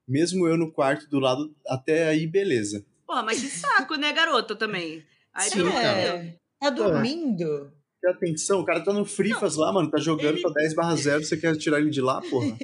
[0.08, 2.86] Mesmo eu no quarto do lado, até aí, beleza.
[3.06, 5.04] Porra, mas que saco, né, garota, também?
[5.34, 5.68] Aí Sim.
[5.70, 6.36] É.
[6.60, 7.72] Tá dormindo?
[8.02, 10.94] Que atenção, o cara tá no Frifas lá, mano, tá jogando ele- pra 10 barra
[10.96, 12.58] 0, você quer tirar ele de lá, porra?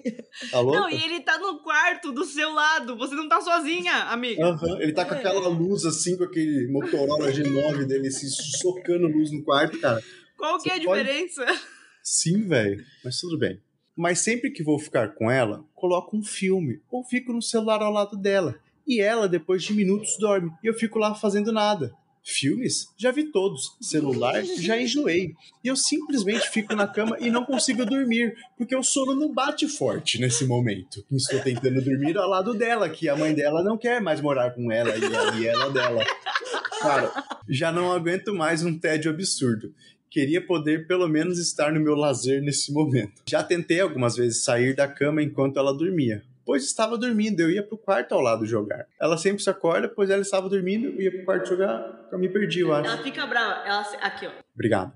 [0.51, 0.77] Tá louco?
[0.77, 2.97] Não, e ele tá no quarto do seu lado.
[2.97, 4.43] Você não tá sozinha, amiga.
[4.45, 9.31] Aham, Ele tá com aquela luz assim, com aquele Motorola G9 dele, assim, socando luz
[9.31, 10.03] no quarto, cara.
[10.37, 11.45] Qual que é a Você pode- diferença?
[12.03, 13.61] Sim, velho, mas tudo bem.
[13.99, 17.91] Mas sempre que vou ficar com ela, coloco um filme ou fico no celular ao
[17.91, 18.55] lado dela.
[18.87, 20.49] E ela, depois de minutos, dorme.
[20.63, 21.91] E eu fico lá fazendo nada.
[22.23, 22.93] Filmes?
[22.97, 23.75] Já vi todos.
[23.81, 24.41] Celular?
[24.57, 25.33] Já enjoei.
[25.61, 29.67] E eu simplesmente fico na cama e não consigo dormir, porque o sono não bate
[29.67, 31.03] forte nesse momento.
[31.11, 34.71] Estou tentando dormir ao lado dela, que a mãe dela não quer mais morar com
[34.71, 36.05] ela e ela, ela dela.
[36.79, 37.11] Cara,
[37.49, 39.73] já não aguento mais um tédio absurdo.
[40.09, 43.21] Queria poder pelo menos estar no meu lazer nesse momento.
[43.27, 47.61] Já tentei algumas vezes sair da cama enquanto ela dormia, pois estava dormindo, eu ia
[47.61, 48.87] pro quarto ao lado jogar.
[48.99, 52.27] Ela sempre se acorda, pois ela estava dormindo, eu ia pro quarto jogar, eu me
[52.27, 52.89] perdi, eu acho.
[52.89, 53.67] Ela fica brava.
[53.67, 53.81] Ela...
[54.01, 54.31] Aqui, ó.
[54.55, 54.91] Obrigado.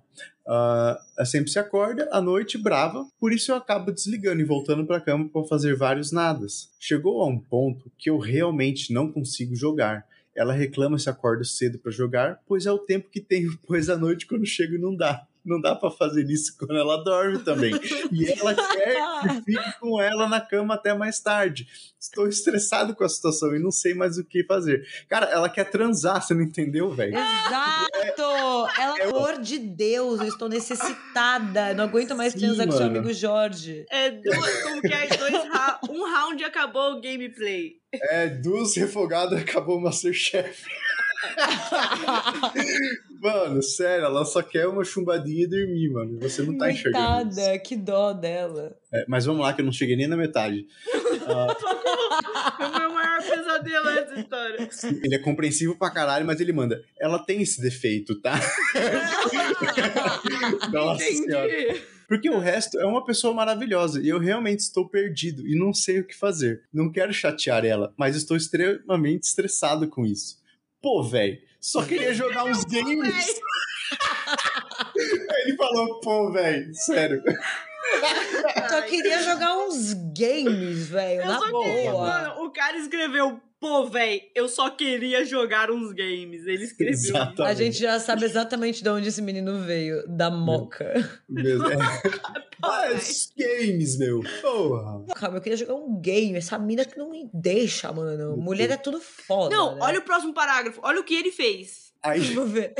[0.48, 4.84] Ah, ela sempre se acorda à noite brava, por isso eu acabo desligando e voltando
[4.86, 6.72] para cama para fazer vários nadas.
[6.80, 10.06] Chegou a um ponto que eu realmente não consigo jogar.
[10.36, 13.98] Ela reclama se acordo cedo para jogar, pois é o tempo que tenho, pois à
[13.98, 15.28] noite quando chego não dá.
[15.46, 17.74] Não dá para fazer isso quando ela dorme também.
[18.12, 21.68] E ela quer que fique com ela na cama até mais tarde.
[22.00, 24.86] Estou estressado com a situação e não sei mais o que fazer.
[25.08, 27.16] Cara, ela quer transar, você não entendeu, velho?
[27.18, 28.22] Exato!
[28.80, 31.74] Ela, É, pelo amor de Deus, eu estou necessitada.
[31.74, 33.86] Não aguento mais Sim, transar com seu amigo Jorge.
[33.90, 35.08] É duas, como que é?
[35.08, 37.74] Dois ra- um round e acabou o gameplay.
[37.94, 40.66] É, duas refogadas acabou o Masterchef.
[43.22, 46.20] Mano, sério, ela só quer uma chumbadinha e dormir, mano.
[46.20, 47.30] Você não tá enxergando.
[47.30, 47.36] isso.
[47.40, 48.76] Coitada, que dó dela.
[48.94, 50.66] É, mas vamos lá, que eu não cheguei nem na metade.
[52.60, 54.70] É o meu maior pesadelo essa história.
[55.04, 56.84] ele é compreensivo pra caralho, mas ele manda.
[57.00, 58.34] Ela tem esse defeito, tá?
[60.72, 61.48] Nossa senhora.
[61.48, 61.82] Entendi.
[62.08, 66.02] Porque o resto é uma pessoa maravilhosa e eu realmente estou perdido e não sei
[66.02, 66.62] o que fazer.
[66.74, 70.38] Não quero chatear ela, mas estou extremamente estressado com isso.
[70.84, 73.16] Pô, velho, só queria jogar uns games.
[75.00, 77.24] Aí ele falou, pô, velho, sério.
[78.70, 81.64] Só queria jogar uns games, velho, Eu na só boa.
[81.66, 81.92] queria.
[81.94, 86.46] Mano, o cara escreveu, pô, véi, eu só queria jogar uns games.
[86.46, 86.94] Ele escreveu.
[86.94, 87.10] isso.
[87.10, 87.42] Exatamente.
[87.42, 90.94] A gente já sabe exatamente de onde esse menino veio, da moca.
[91.30, 91.78] Mesmo, é.
[92.66, 94.22] Ah, esses games, meu.
[94.42, 95.04] Porra.
[95.16, 96.38] Calma, eu queria jogar um game.
[96.38, 98.38] Essa mina que não me deixa, mano.
[98.38, 99.54] Mulher é tudo foda.
[99.54, 99.82] Não, né?
[99.82, 100.80] olha o próximo parágrafo.
[100.82, 101.92] Olha o que ele fez.
[102.02, 102.74] Aí, Vamos ver.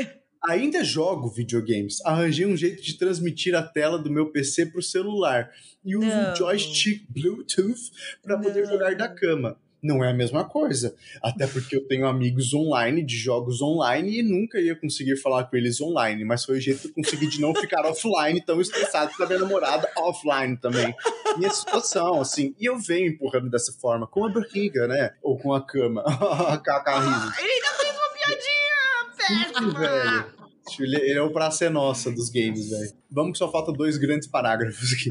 [0.48, 2.04] Ainda jogo videogames.
[2.04, 5.50] Arranjei um jeito de transmitir a tela do meu PC pro celular.
[5.84, 7.90] E uso um joystick Bluetooth
[8.22, 9.58] para poder jogar da cama.
[9.84, 10.94] Não é a mesma coisa.
[11.22, 15.54] Até porque eu tenho amigos online, de jogos online, e nunca ia conseguir falar com
[15.58, 16.24] eles online.
[16.24, 19.26] Mas foi o jeito que eu consegui de não ficar offline, tão estressado com a
[19.26, 20.94] minha namorada offline também.
[21.36, 22.54] Minha situação, assim.
[22.58, 25.10] E eu venho empurrando dessa forma, com a barriga, né?
[25.22, 26.02] Ou com a cama.
[26.64, 27.34] Kaká riso.
[27.38, 27.73] Ele ainda
[29.26, 29.78] péssima.
[29.78, 30.44] velho.
[30.80, 32.92] Ele, é o Praça é Nossa dos games, velho.
[33.10, 35.10] Vamos que só falta dois grandes parágrafos aqui.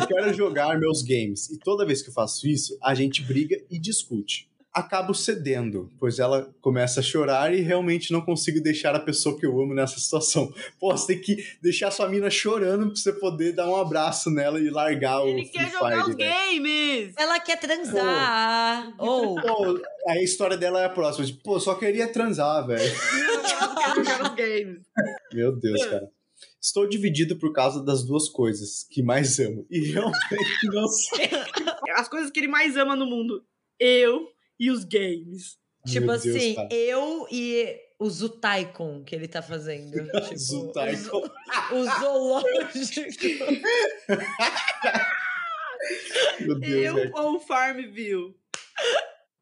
[0.00, 1.50] Eu quero jogar meus games.
[1.50, 4.47] E toda vez que eu faço isso, a gente briga e discute.
[4.72, 9.44] Acabo cedendo, pois ela começa a chorar e realmente não consigo deixar a pessoa que
[9.46, 10.52] eu amo nessa situação.
[10.78, 14.60] Pô, você tem que deixar sua mina chorando pra você poder dar um abraço nela
[14.60, 16.30] e largar o Ele Free quer jogar Fire, os velho.
[16.62, 17.14] games.
[17.16, 18.94] Ela quer transar.
[18.98, 19.34] Ou.
[19.40, 21.26] Pô, aí a história dela é a próxima.
[21.26, 22.92] Tipo, pô, só queria transar, velho.
[22.92, 24.80] Quer jogar os games.
[25.32, 26.08] Meu Deus, cara.
[26.60, 29.66] Estou dividido por causa das duas coisas que mais amo.
[29.70, 31.30] E realmente não sei.
[31.94, 33.42] As coisas que ele mais ama no mundo.
[33.80, 34.28] Eu
[34.58, 35.58] e os games.
[35.86, 36.68] Tipo Deus, assim, cara.
[36.72, 39.92] eu e o Zutaikon que ele tá fazendo.
[40.22, 41.30] Tipo, Zutaikon.
[41.72, 43.44] O, o zoológico.
[46.40, 47.12] Meu Deus, Eu velho.
[47.16, 48.34] ou Farmville.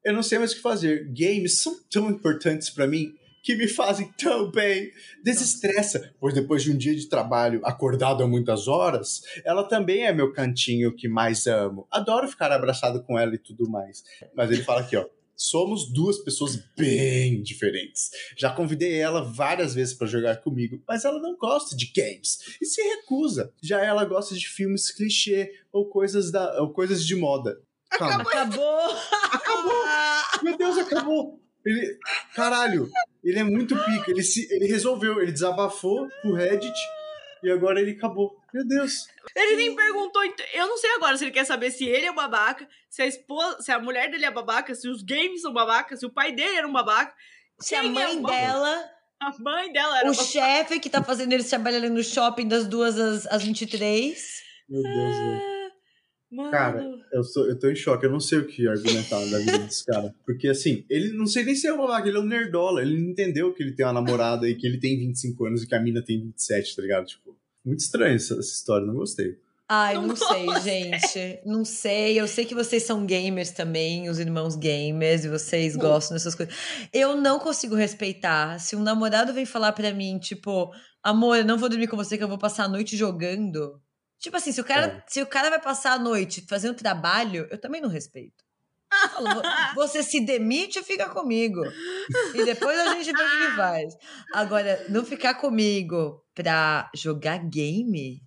[0.05, 1.05] Eu não sei mais o que fazer.
[1.09, 3.15] Games são tão importantes pra mim
[3.47, 4.91] que me fazem tão bem.
[5.23, 10.13] Desestressa, pois depois de um dia de trabalho acordado há muitas horas, ela também é
[10.13, 11.87] meu cantinho que mais amo.
[11.89, 14.03] Adoro ficar abraçado com ela e tudo mais.
[14.35, 15.07] Mas ele fala aqui, ó.
[15.37, 18.11] Somos duas pessoas bem diferentes.
[18.37, 22.67] Já convidei ela várias vezes pra jogar comigo, mas ela não gosta de games e
[22.67, 23.53] se recusa.
[23.63, 27.61] Já ela gosta de filmes clichê ou coisas, da, ou coisas de moda.
[27.91, 28.23] Calma.
[28.23, 28.95] Acabou!
[30.43, 31.46] Meu Deus, acabou.
[31.67, 31.99] Ele,
[32.35, 32.89] caralho,
[33.25, 34.11] ele é muito pica.
[34.11, 36.73] Ele, se, ele resolveu, ele desabafou pro Reddit.
[37.43, 38.37] E agora ele acabou.
[38.55, 39.07] Meu Deus.
[39.35, 40.23] Ele nem perguntou.
[40.55, 43.61] Eu não sei agora se ele quer saber se ele é babaca, se a esposa,
[43.61, 46.57] se a mulher dele é babaca, se os games são babacas, se o pai dele
[46.57, 47.13] era um babaca,
[47.61, 48.85] Se a é mãe o- dela,
[49.21, 52.67] a mãe dela era o uma chefe que tá fazendo eles trabalharem no shopping das
[52.67, 54.43] duas às, às 23.
[54.69, 55.56] Meu Deus, velho.
[56.31, 56.51] Mano.
[56.51, 59.59] Cara, Eu, sou, eu tô em choque, eu não sei o que argumentar da vida
[59.59, 60.15] desse cara.
[60.25, 62.83] Porque assim, ele não sei nem se é um babaca, ele é um nerdola.
[62.83, 65.67] Ele não entendeu que ele tem uma namorada e que ele tem 25 anos e
[65.67, 67.07] que a mina tem 27, tá ligado?
[67.07, 69.39] Tipo, muito estranho essa, essa história, não gostei.
[69.69, 71.41] Ai, Não não, sei, gente.
[71.45, 72.21] Não sei.
[72.21, 76.55] Eu sei que vocês são gamers também, os irmãos gamers, e vocês gostam dessas coisas.
[76.93, 78.61] Eu não consigo respeitar.
[78.61, 82.17] Se um namorado vem falar pra mim, tipo, amor, eu não vou dormir com você
[82.17, 83.81] que eu vou passar a noite jogando.
[84.19, 87.59] Tipo assim, se o cara, se o cara vai passar a noite fazendo trabalho, eu
[87.59, 88.45] também não respeito.
[89.03, 89.43] Eu falo, "Vo-
[89.75, 91.61] você se demite e fica comigo.
[92.35, 93.95] E depois a gente vê o que faz.
[94.33, 98.23] Agora, não ficar comigo pra jogar game.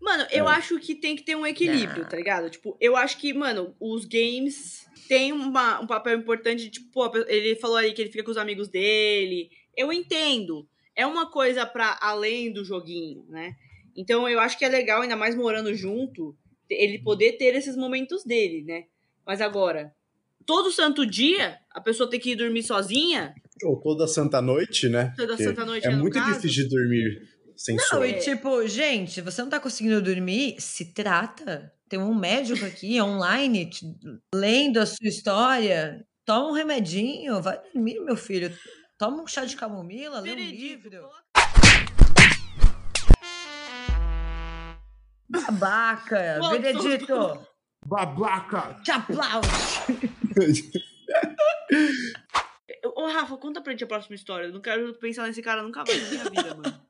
[0.00, 0.52] Mano, eu É.
[0.54, 2.08] acho que tem que ter um equilíbrio, Não.
[2.08, 2.50] tá ligado?
[2.50, 6.68] Tipo, eu acho que, mano, os games têm uma- um papel importante.
[6.70, 9.48] Tipo, pô, ele falou aí que ele fica com os amigos dele.
[9.76, 10.68] Eu entendo.
[10.94, 13.54] É uma coisa pra além do joguinho, né?
[13.96, 16.36] Então eu acho que é legal, ainda mais morando junto,
[16.68, 18.84] ele poder ter esses momentos dele, né?
[19.26, 19.92] Mas agora,
[20.44, 23.34] todo santo dia, a pessoa tem que ir dormir sozinha.
[23.64, 25.12] Ou toda santa noite, né?
[25.16, 26.34] Toda Porque santa noite, É no muito caso.
[26.34, 28.04] difícil de dormir sem Não, sono.
[28.04, 30.56] e tipo, gente, você não tá conseguindo dormir?
[30.60, 31.72] Se trata.
[31.88, 33.86] Tem um médico aqui online te-
[34.34, 36.04] lendo a sua história.
[36.24, 38.52] Toma um remedinho, vai dormir, meu filho.
[38.98, 41.08] Toma um chá de camomila, lê um livro.
[45.28, 47.46] Babaca, veredito.
[47.84, 48.80] Babaca!
[48.82, 49.46] Te aplaudo.
[52.94, 54.46] Ô, Rafa, conta pra gente a próxima história.
[54.46, 56.85] Eu não quero pensar nesse cara nunca mais na minha vida, mano.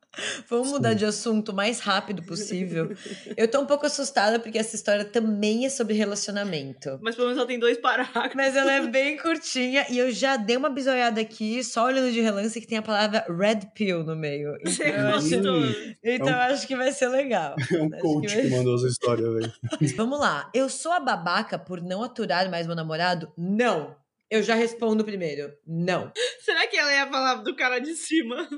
[0.49, 2.91] Vamos mudar de assunto o mais rápido possível.
[3.37, 6.99] Eu tô um pouco assustada porque essa história também é sobre relacionamento.
[7.01, 8.33] Mas pelo menos ela tem dois parágrafos.
[8.35, 12.21] Mas ela é bem curtinha e eu já dei uma bisoiada aqui, só olhando de
[12.21, 14.57] relance, que tem a palavra red pill no meio.
[14.67, 15.97] Então, Você eu acho, gostou?
[16.03, 17.55] então É um- acho que vai ser legal.
[17.71, 19.53] É um Acho coach que que, vai- mandou essa história, velho.
[19.95, 20.49] Vamos lá.
[20.53, 23.31] Eu sou a babaca por não aturar mais meu namorado?
[23.37, 23.95] Não.
[24.29, 25.53] Eu já respondo primeiro.
[25.65, 26.11] Não.
[26.43, 28.47] Será que ela ia falar do cara de cima?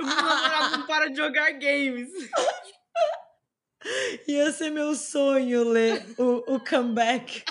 [0.00, 2.10] O meu namorado não para de jogar games.
[4.26, 7.44] Ia ser meu sonho ler o, o comeback,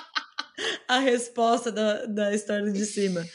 [0.87, 3.25] a resposta da, da história de cima.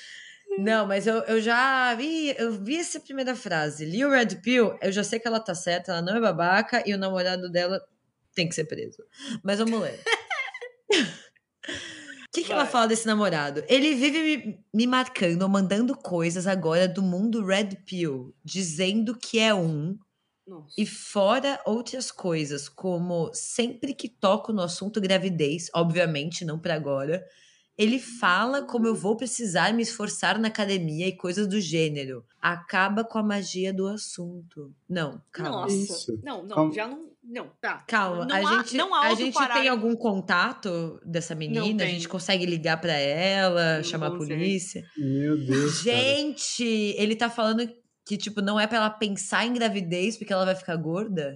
[0.59, 3.85] Não, mas eu, eu já vi, eu vi essa primeira frase.
[3.85, 6.83] Li o Red Pill, eu já sei que ela tá certa, ela não é babaca
[6.87, 7.81] e o namorado dela
[8.35, 9.03] tem que ser preso.
[9.43, 10.01] Mas vamos ler.
[12.35, 13.63] O que, que ela fala desse namorado?
[13.69, 19.55] Ele vive me, me marcando, mandando coisas agora do mundo Red Pill, dizendo que é
[19.55, 19.97] um,
[20.45, 20.75] Nossa.
[20.77, 27.25] e fora outras coisas, como sempre que toco no assunto gravidez, obviamente não pra agora,
[27.77, 32.25] ele fala como eu vou precisar me esforçar na academia e coisas do gênero.
[32.41, 34.73] Acaba com a magia do assunto.
[34.89, 35.51] Não, calma.
[35.63, 35.75] Nossa.
[35.75, 36.21] Isso.
[36.23, 36.73] Não, não, Calma.
[36.75, 37.13] já não.
[37.27, 37.83] Não, tá.
[37.89, 39.71] Calma, Não a há- gente, não há a gente tem parágrafo.
[39.71, 41.65] algum contato dessa menina?
[41.83, 41.95] A tem.
[41.95, 44.35] gente consegue ligar pra ela, Não chamar a consegue.
[44.35, 44.85] polícia?
[44.99, 45.97] Meu Deus, cara.
[45.97, 46.63] Gente,
[46.99, 47.67] ele tá falando
[48.07, 51.35] que, tipo, não é pra ela pensar em gravidez porque ela vai ficar gorda?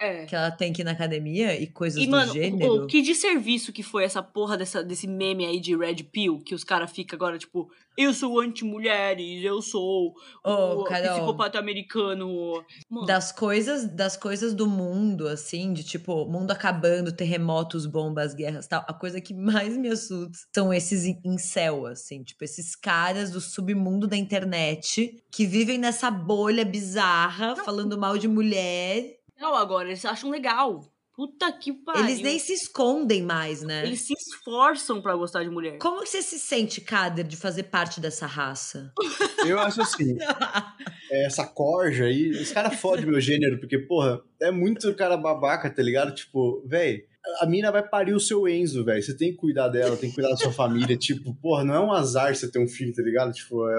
[0.00, 0.24] É.
[0.24, 2.84] Que ela tem que ir na academia e coisas E, do mano, gênero?
[2.84, 6.40] o, que de serviço que foi essa porra dessa, desse meme aí de Red Pill,
[6.40, 11.16] que os caras ficam agora, tipo, eu sou anti-mulheres, eu sou Ô, o Carol.
[11.16, 12.64] psicopata americano.
[12.88, 18.66] Mano, Das coisas, das coisas do mundo, assim, de tipo, mundo acabando, terremotos, bombas, guerras
[18.66, 18.84] tal.
[18.88, 23.40] A coisa que mais me assusta são esses in- incel, assim, tipo, esses caras do
[23.40, 29.18] submundo da internet que vivem nessa bolha bizarra, falando mal de mulher.
[29.40, 30.84] Não, agora, eles acham legal.
[31.16, 32.04] Puta que pariu.
[32.04, 33.84] Eles nem se escondem mais, né?
[33.84, 35.76] Eles se esforçam pra gostar de mulher.
[35.78, 38.92] Como que você se sente, Kader, de fazer parte dessa raça?
[39.46, 40.16] Eu acho assim,
[41.10, 45.68] é, essa corja aí, os caras fodem meu gênero, porque, porra, é muito cara babaca,
[45.68, 46.14] tá ligado?
[46.14, 47.04] Tipo, véi,
[47.40, 49.02] a mina vai parir o seu Enzo, velho.
[49.02, 50.96] Você tem que cuidar dela, tem que cuidar da sua família.
[50.98, 53.32] Tipo, porra, não é um azar você ter um filho, tá ligado?
[53.32, 53.76] Tipo, é,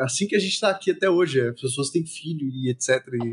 [0.00, 1.40] é assim que a gente tá aqui até hoje.
[1.40, 3.06] As pessoas têm filho e etc.
[3.14, 3.32] E,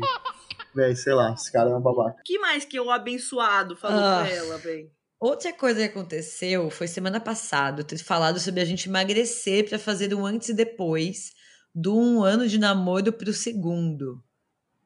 [0.74, 2.20] véi, sei lá, esse cara é um babaca.
[2.20, 4.24] O que mais que o abençoado falou Ah.
[4.24, 4.90] pra ela, velho?
[5.20, 10.14] Outra coisa que aconteceu foi semana passada, ter falado sobre a gente emagrecer pra fazer
[10.14, 11.32] um antes e depois
[11.74, 14.22] do um ano de namoro pro segundo.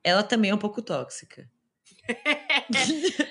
[0.03, 1.47] Ela também é um pouco tóxica.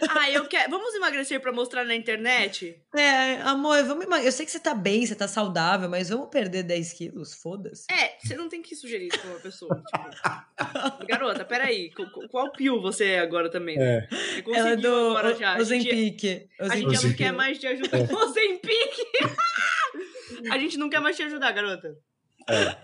[0.10, 0.70] ah, eu quero.
[0.70, 2.82] Vamos emagrecer pra mostrar na internet?
[2.96, 4.26] É, amor, vamos emag...
[4.26, 7.86] eu sei que você tá bem, você tá saudável, mas vamos perder 10 quilos, foda-se.
[7.92, 9.76] É, você não tem que sugerir isso pra uma pessoa.
[9.76, 11.06] Tipo...
[11.08, 11.92] Garota, peraí,
[12.30, 13.78] qual pio você é agora também?
[13.78, 14.08] Né?
[14.12, 14.58] É.
[14.58, 15.58] Ela é do agora já.
[15.58, 16.48] Ozempic.
[16.60, 17.98] A gente não quer mais te ajudar.
[17.98, 18.04] É.
[18.14, 18.96] Ozempic!
[20.50, 21.98] a gente não quer mais te ajudar, garota.
[22.50, 22.76] É,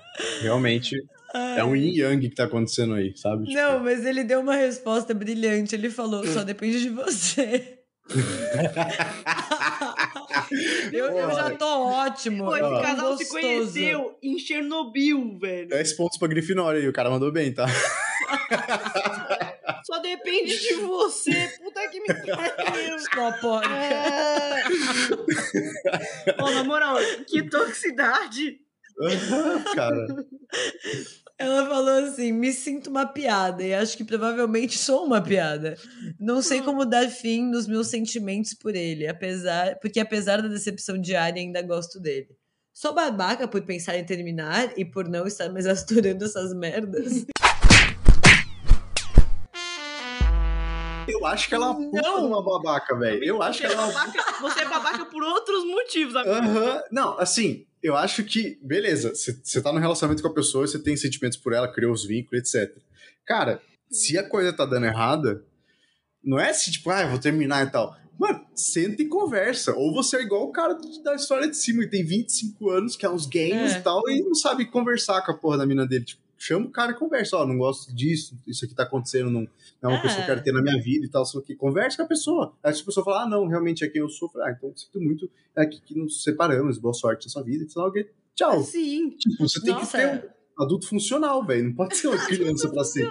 [0.42, 0.96] realmente
[1.34, 1.60] Ai.
[1.60, 3.46] É um yin yang que tá acontecendo aí, sabe?
[3.46, 3.56] Tipo...
[3.56, 5.76] Não, mas ele deu uma resposta brilhante.
[5.76, 7.80] Ele falou: só depende de você.
[10.94, 12.46] eu, eu, já tô ótimo.
[12.46, 13.18] Pô, esse casal gostoso.
[13.18, 15.68] se conheceu em Chernobyl, velho.
[15.68, 17.66] 10 pontos pra Grifinória aí, o cara mandou bem, tá?
[19.86, 21.52] Só depende de você.
[21.62, 22.96] Puta que me pariu.
[23.14, 23.68] Papoca.
[23.68, 24.64] É...
[26.42, 26.96] Ô, na moral,
[27.28, 28.62] que toxicidade.
[29.76, 30.08] Cara.
[31.40, 35.76] Ela falou assim: me sinto uma piada e acho que provavelmente sou uma piada.
[36.20, 41.00] Não sei como dar fim nos meus sentimentos por ele, apesar, porque apesar da decepção
[41.00, 42.30] diária ainda gosto dele.
[42.74, 47.26] Sou babaca por pensar em terminar e por não estar mais asturando essas merdas.
[51.08, 52.28] Eu acho que ela é uma puta não.
[52.28, 53.24] uma babaca, velho.
[53.24, 56.60] Eu acho você que ela é babaca, Você é babaca por outros motivos, amigo.
[56.60, 56.82] Uhum.
[56.92, 60.98] Não, assim, eu acho que, beleza, você tá no relacionamento com a pessoa, você tem
[60.98, 62.76] sentimentos por ela, criou os vínculos, etc.
[63.26, 65.44] Cara, se a coisa tá dando errada,
[66.24, 67.96] não é assim, tipo, ah, eu vou terminar e tal.
[68.20, 69.76] Mano, senta e conversa.
[69.76, 73.06] Ou você é igual o cara da história de cima, que tem 25 anos, que
[73.06, 73.78] é uns games é.
[73.78, 76.06] e tal, e não sabe conversar com a porra da mina dele.
[76.06, 77.38] Tipo, chama o cara e conversa.
[77.38, 79.42] Ó, não gosto disso, isso aqui tá acontecendo, não,
[79.82, 80.02] não é uma é.
[80.02, 81.26] pessoa que eu quero ter na minha vida e tal.
[81.26, 82.54] Só que conversa com a pessoa.
[82.64, 85.00] Aí se a pessoa fala, ah, não, realmente é quem eu sou, ah, então sinto
[85.00, 87.92] muito, é aqui que nos separamos, boa sorte na sua vida, e tal,
[88.36, 88.64] tchau.
[88.64, 89.10] Sim.
[89.12, 91.66] Tipo, você tem Nossa, que ter um adulto funcional, velho.
[91.66, 93.10] Não pode ser uma criança pra ser.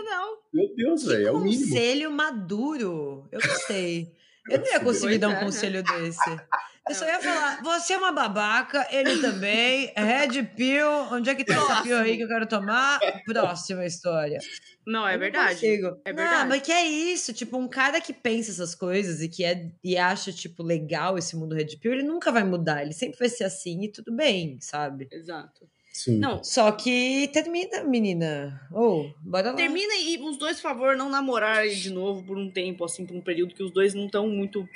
[0.53, 1.64] Meu Deus, velho, é o mínimo.
[1.64, 3.29] Conselho maduro.
[3.31, 4.12] Eu gostei.
[4.49, 6.41] Eu não ia conseguir dar um conselho desse.
[6.89, 11.45] Eu só ia falar, você é uma babaca, ele também, Red Pill, onde é que
[11.45, 13.01] tem essa pill aí que eu quero tomar?
[13.26, 14.39] Próxima história.
[14.87, 15.66] Não, é verdade.
[15.66, 16.43] É verdade.
[16.43, 19.68] Não, mas que é isso, tipo, um cara que pensa essas coisas e que é
[19.82, 23.28] e acha, tipo, legal esse mundo Red Pill, ele nunca vai mudar, ele sempre vai
[23.28, 25.09] ser assim e tudo bem, sabe?
[25.11, 25.68] Exato.
[25.93, 26.18] Sim.
[26.18, 26.45] Não.
[26.45, 28.68] Só que termina, menina.
[28.70, 29.57] Ou, oh, bora lá.
[29.57, 33.16] Termina e os dois, por favor, não namorarem de novo por um tempo, assim, por
[33.16, 34.68] um período que os dois não estão muito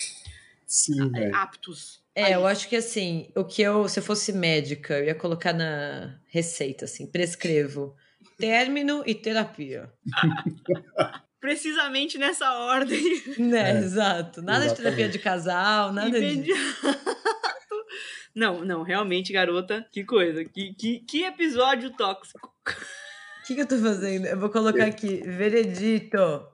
[0.66, 1.99] Sim, aptos.
[2.14, 5.52] É, eu acho que assim, o que eu, se eu fosse médica, eu ia colocar
[5.52, 7.96] na receita, assim, prescrevo
[8.36, 9.92] término e terapia.
[11.40, 13.00] Precisamente nessa ordem.
[13.38, 14.42] Né, é, exato.
[14.42, 14.76] Nada Exatamente.
[14.76, 16.42] de terapia de casal, nada Imediato.
[16.42, 17.20] disso.
[18.34, 20.44] Não, não, realmente, garota, que coisa.
[20.44, 22.52] Que, que, que episódio tóxico.
[22.68, 24.26] O que, que eu tô fazendo?
[24.26, 26.46] Eu vou colocar aqui, veredito,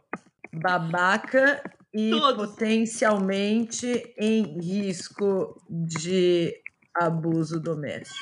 [0.52, 1.62] babaca
[1.96, 2.50] e Todos.
[2.50, 6.54] potencialmente em risco de
[6.94, 8.14] abuso doméstico.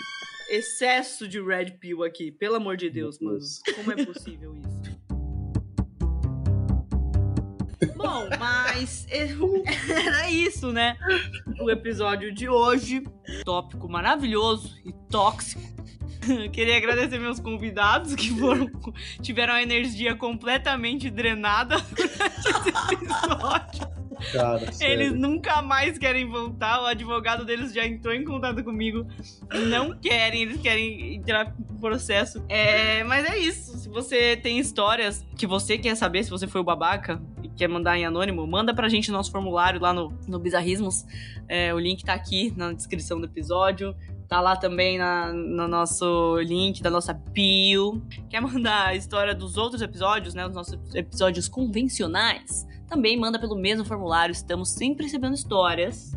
[0.49, 3.41] Excesso de red pill aqui, pelo amor de Deus, mano.
[3.75, 4.95] Como é possível isso?
[7.97, 10.97] Bom, mas era isso, né?
[11.61, 13.03] O episódio de hoje.
[13.45, 15.74] Tópico maravilhoso e tóxico.
[16.53, 18.70] Queria agradecer meus convidados que foram
[19.20, 23.95] tiveram a energia completamente drenada durante esse episódio.
[24.33, 26.83] Cara, eles nunca mais querem voltar.
[26.83, 29.07] O advogado deles já entrou em contato comigo.
[29.68, 32.43] Não querem, eles querem entrar no processo.
[32.49, 33.77] É, mas é isso.
[33.79, 37.68] Se você tem histórias que você quer saber, se você foi o babaca e quer
[37.68, 41.05] mandar em anônimo, manda pra gente nosso formulário lá no, no Bizarrismos.
[41.49, 43.95] É, o link tá aqui na descrição do episódio.
[44.35, 48.03] Tá lá também na, no nosso link da nossa bio.
[48.28, 50.45] Quer mandar a história dos outros episódios, né?
[50.45, 52.66] Os nossos episódios convencionais?
[52.89, 54.32] Também manda pelo mesmo formulário.
[54.32, 56.14] Estamos sempre recebendo histórias.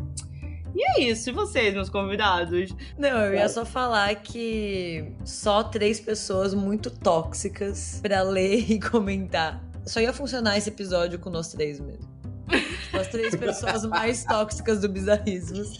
[0.74, 2.74] E é isso, e vocês, meus convidados?
[2.98, 9.62] Não, eu ia só falar que só três pessoas muito tóxicas para ler e comentar.
[9.86, 12.08] Só ia funcionar esse episódio com nós três mesmo.
[12.48, 15.78] Tipo, as três pessoas mais tóxicas do Bizarrismos.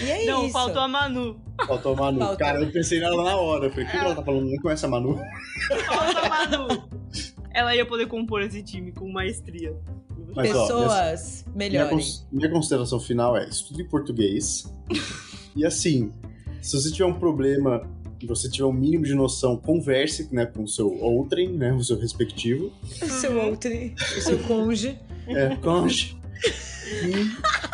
[0.00, 0.52] E é Não, isso.
[0.52, 1.40] faltou a Manu.
[1.66, 2.18] Faltou a Manu.
[2.20, 2.36] Faltou.
[2.38, 3.66] Cara, eu pensei nela na hora.
[3.66, 4.50] Eu falei, o que, ela tá falando?
[4.50, 5.18] Não conhece a Manu?
[5.86, 6.88] Faltou a Manu.
[7.52, 9.74] Ela ia poder compor esse time com maestria.
[10.34, 11.96] Mas, Pessoas ó, minha, melhorem.
[11.96, 14.72] Minha, minha consideração final é estude português.
[15.56, 16.12] e assim,
[16.62, 17.82] se você tiver um problema
[18.20, 21.82] e você tiver um mínimo de noção, converse né, com o seu outrem, né, o
[21.82, 22.72] seu respectivo.
[23.02, 24.98] O seu outrem, o seu conge.
[25.26, 26.16] É, conge.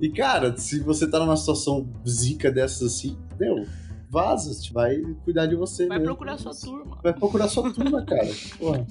[0.00, 0.08] E...
[0.10, 3.66] cara, se você tá numa situação zica dessas assim, meu,
[4.08, 6.14] vaza, vai cuidar de você Vai mesmo.
[6.14, 6.98] procurar sua turma.
[7.02, 8.28] Vai procurar sua turma, cara.
[8.58, 8.86] Porra.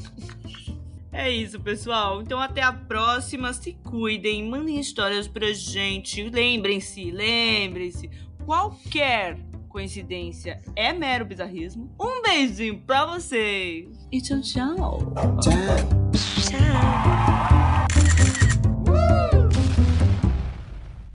[1.11, 2.22] É isso, pessoal.
[2.22, 3.51] Então até a próxima.
[3.53, 6.30] Se cuidem, mandem histórias pra gente.
[6.30, 8.09] Lembrem-se, lembrem-se.
[8.45, 11.89] Qualquer coincidência é mero bizarrismo.
[11.99, 13.88] Um beijinho pra vocês.
[14.11, 14.76] E tchau, tchau.
[15.41, 15.51] Tchau.
[16.49, 17.59] Tchau.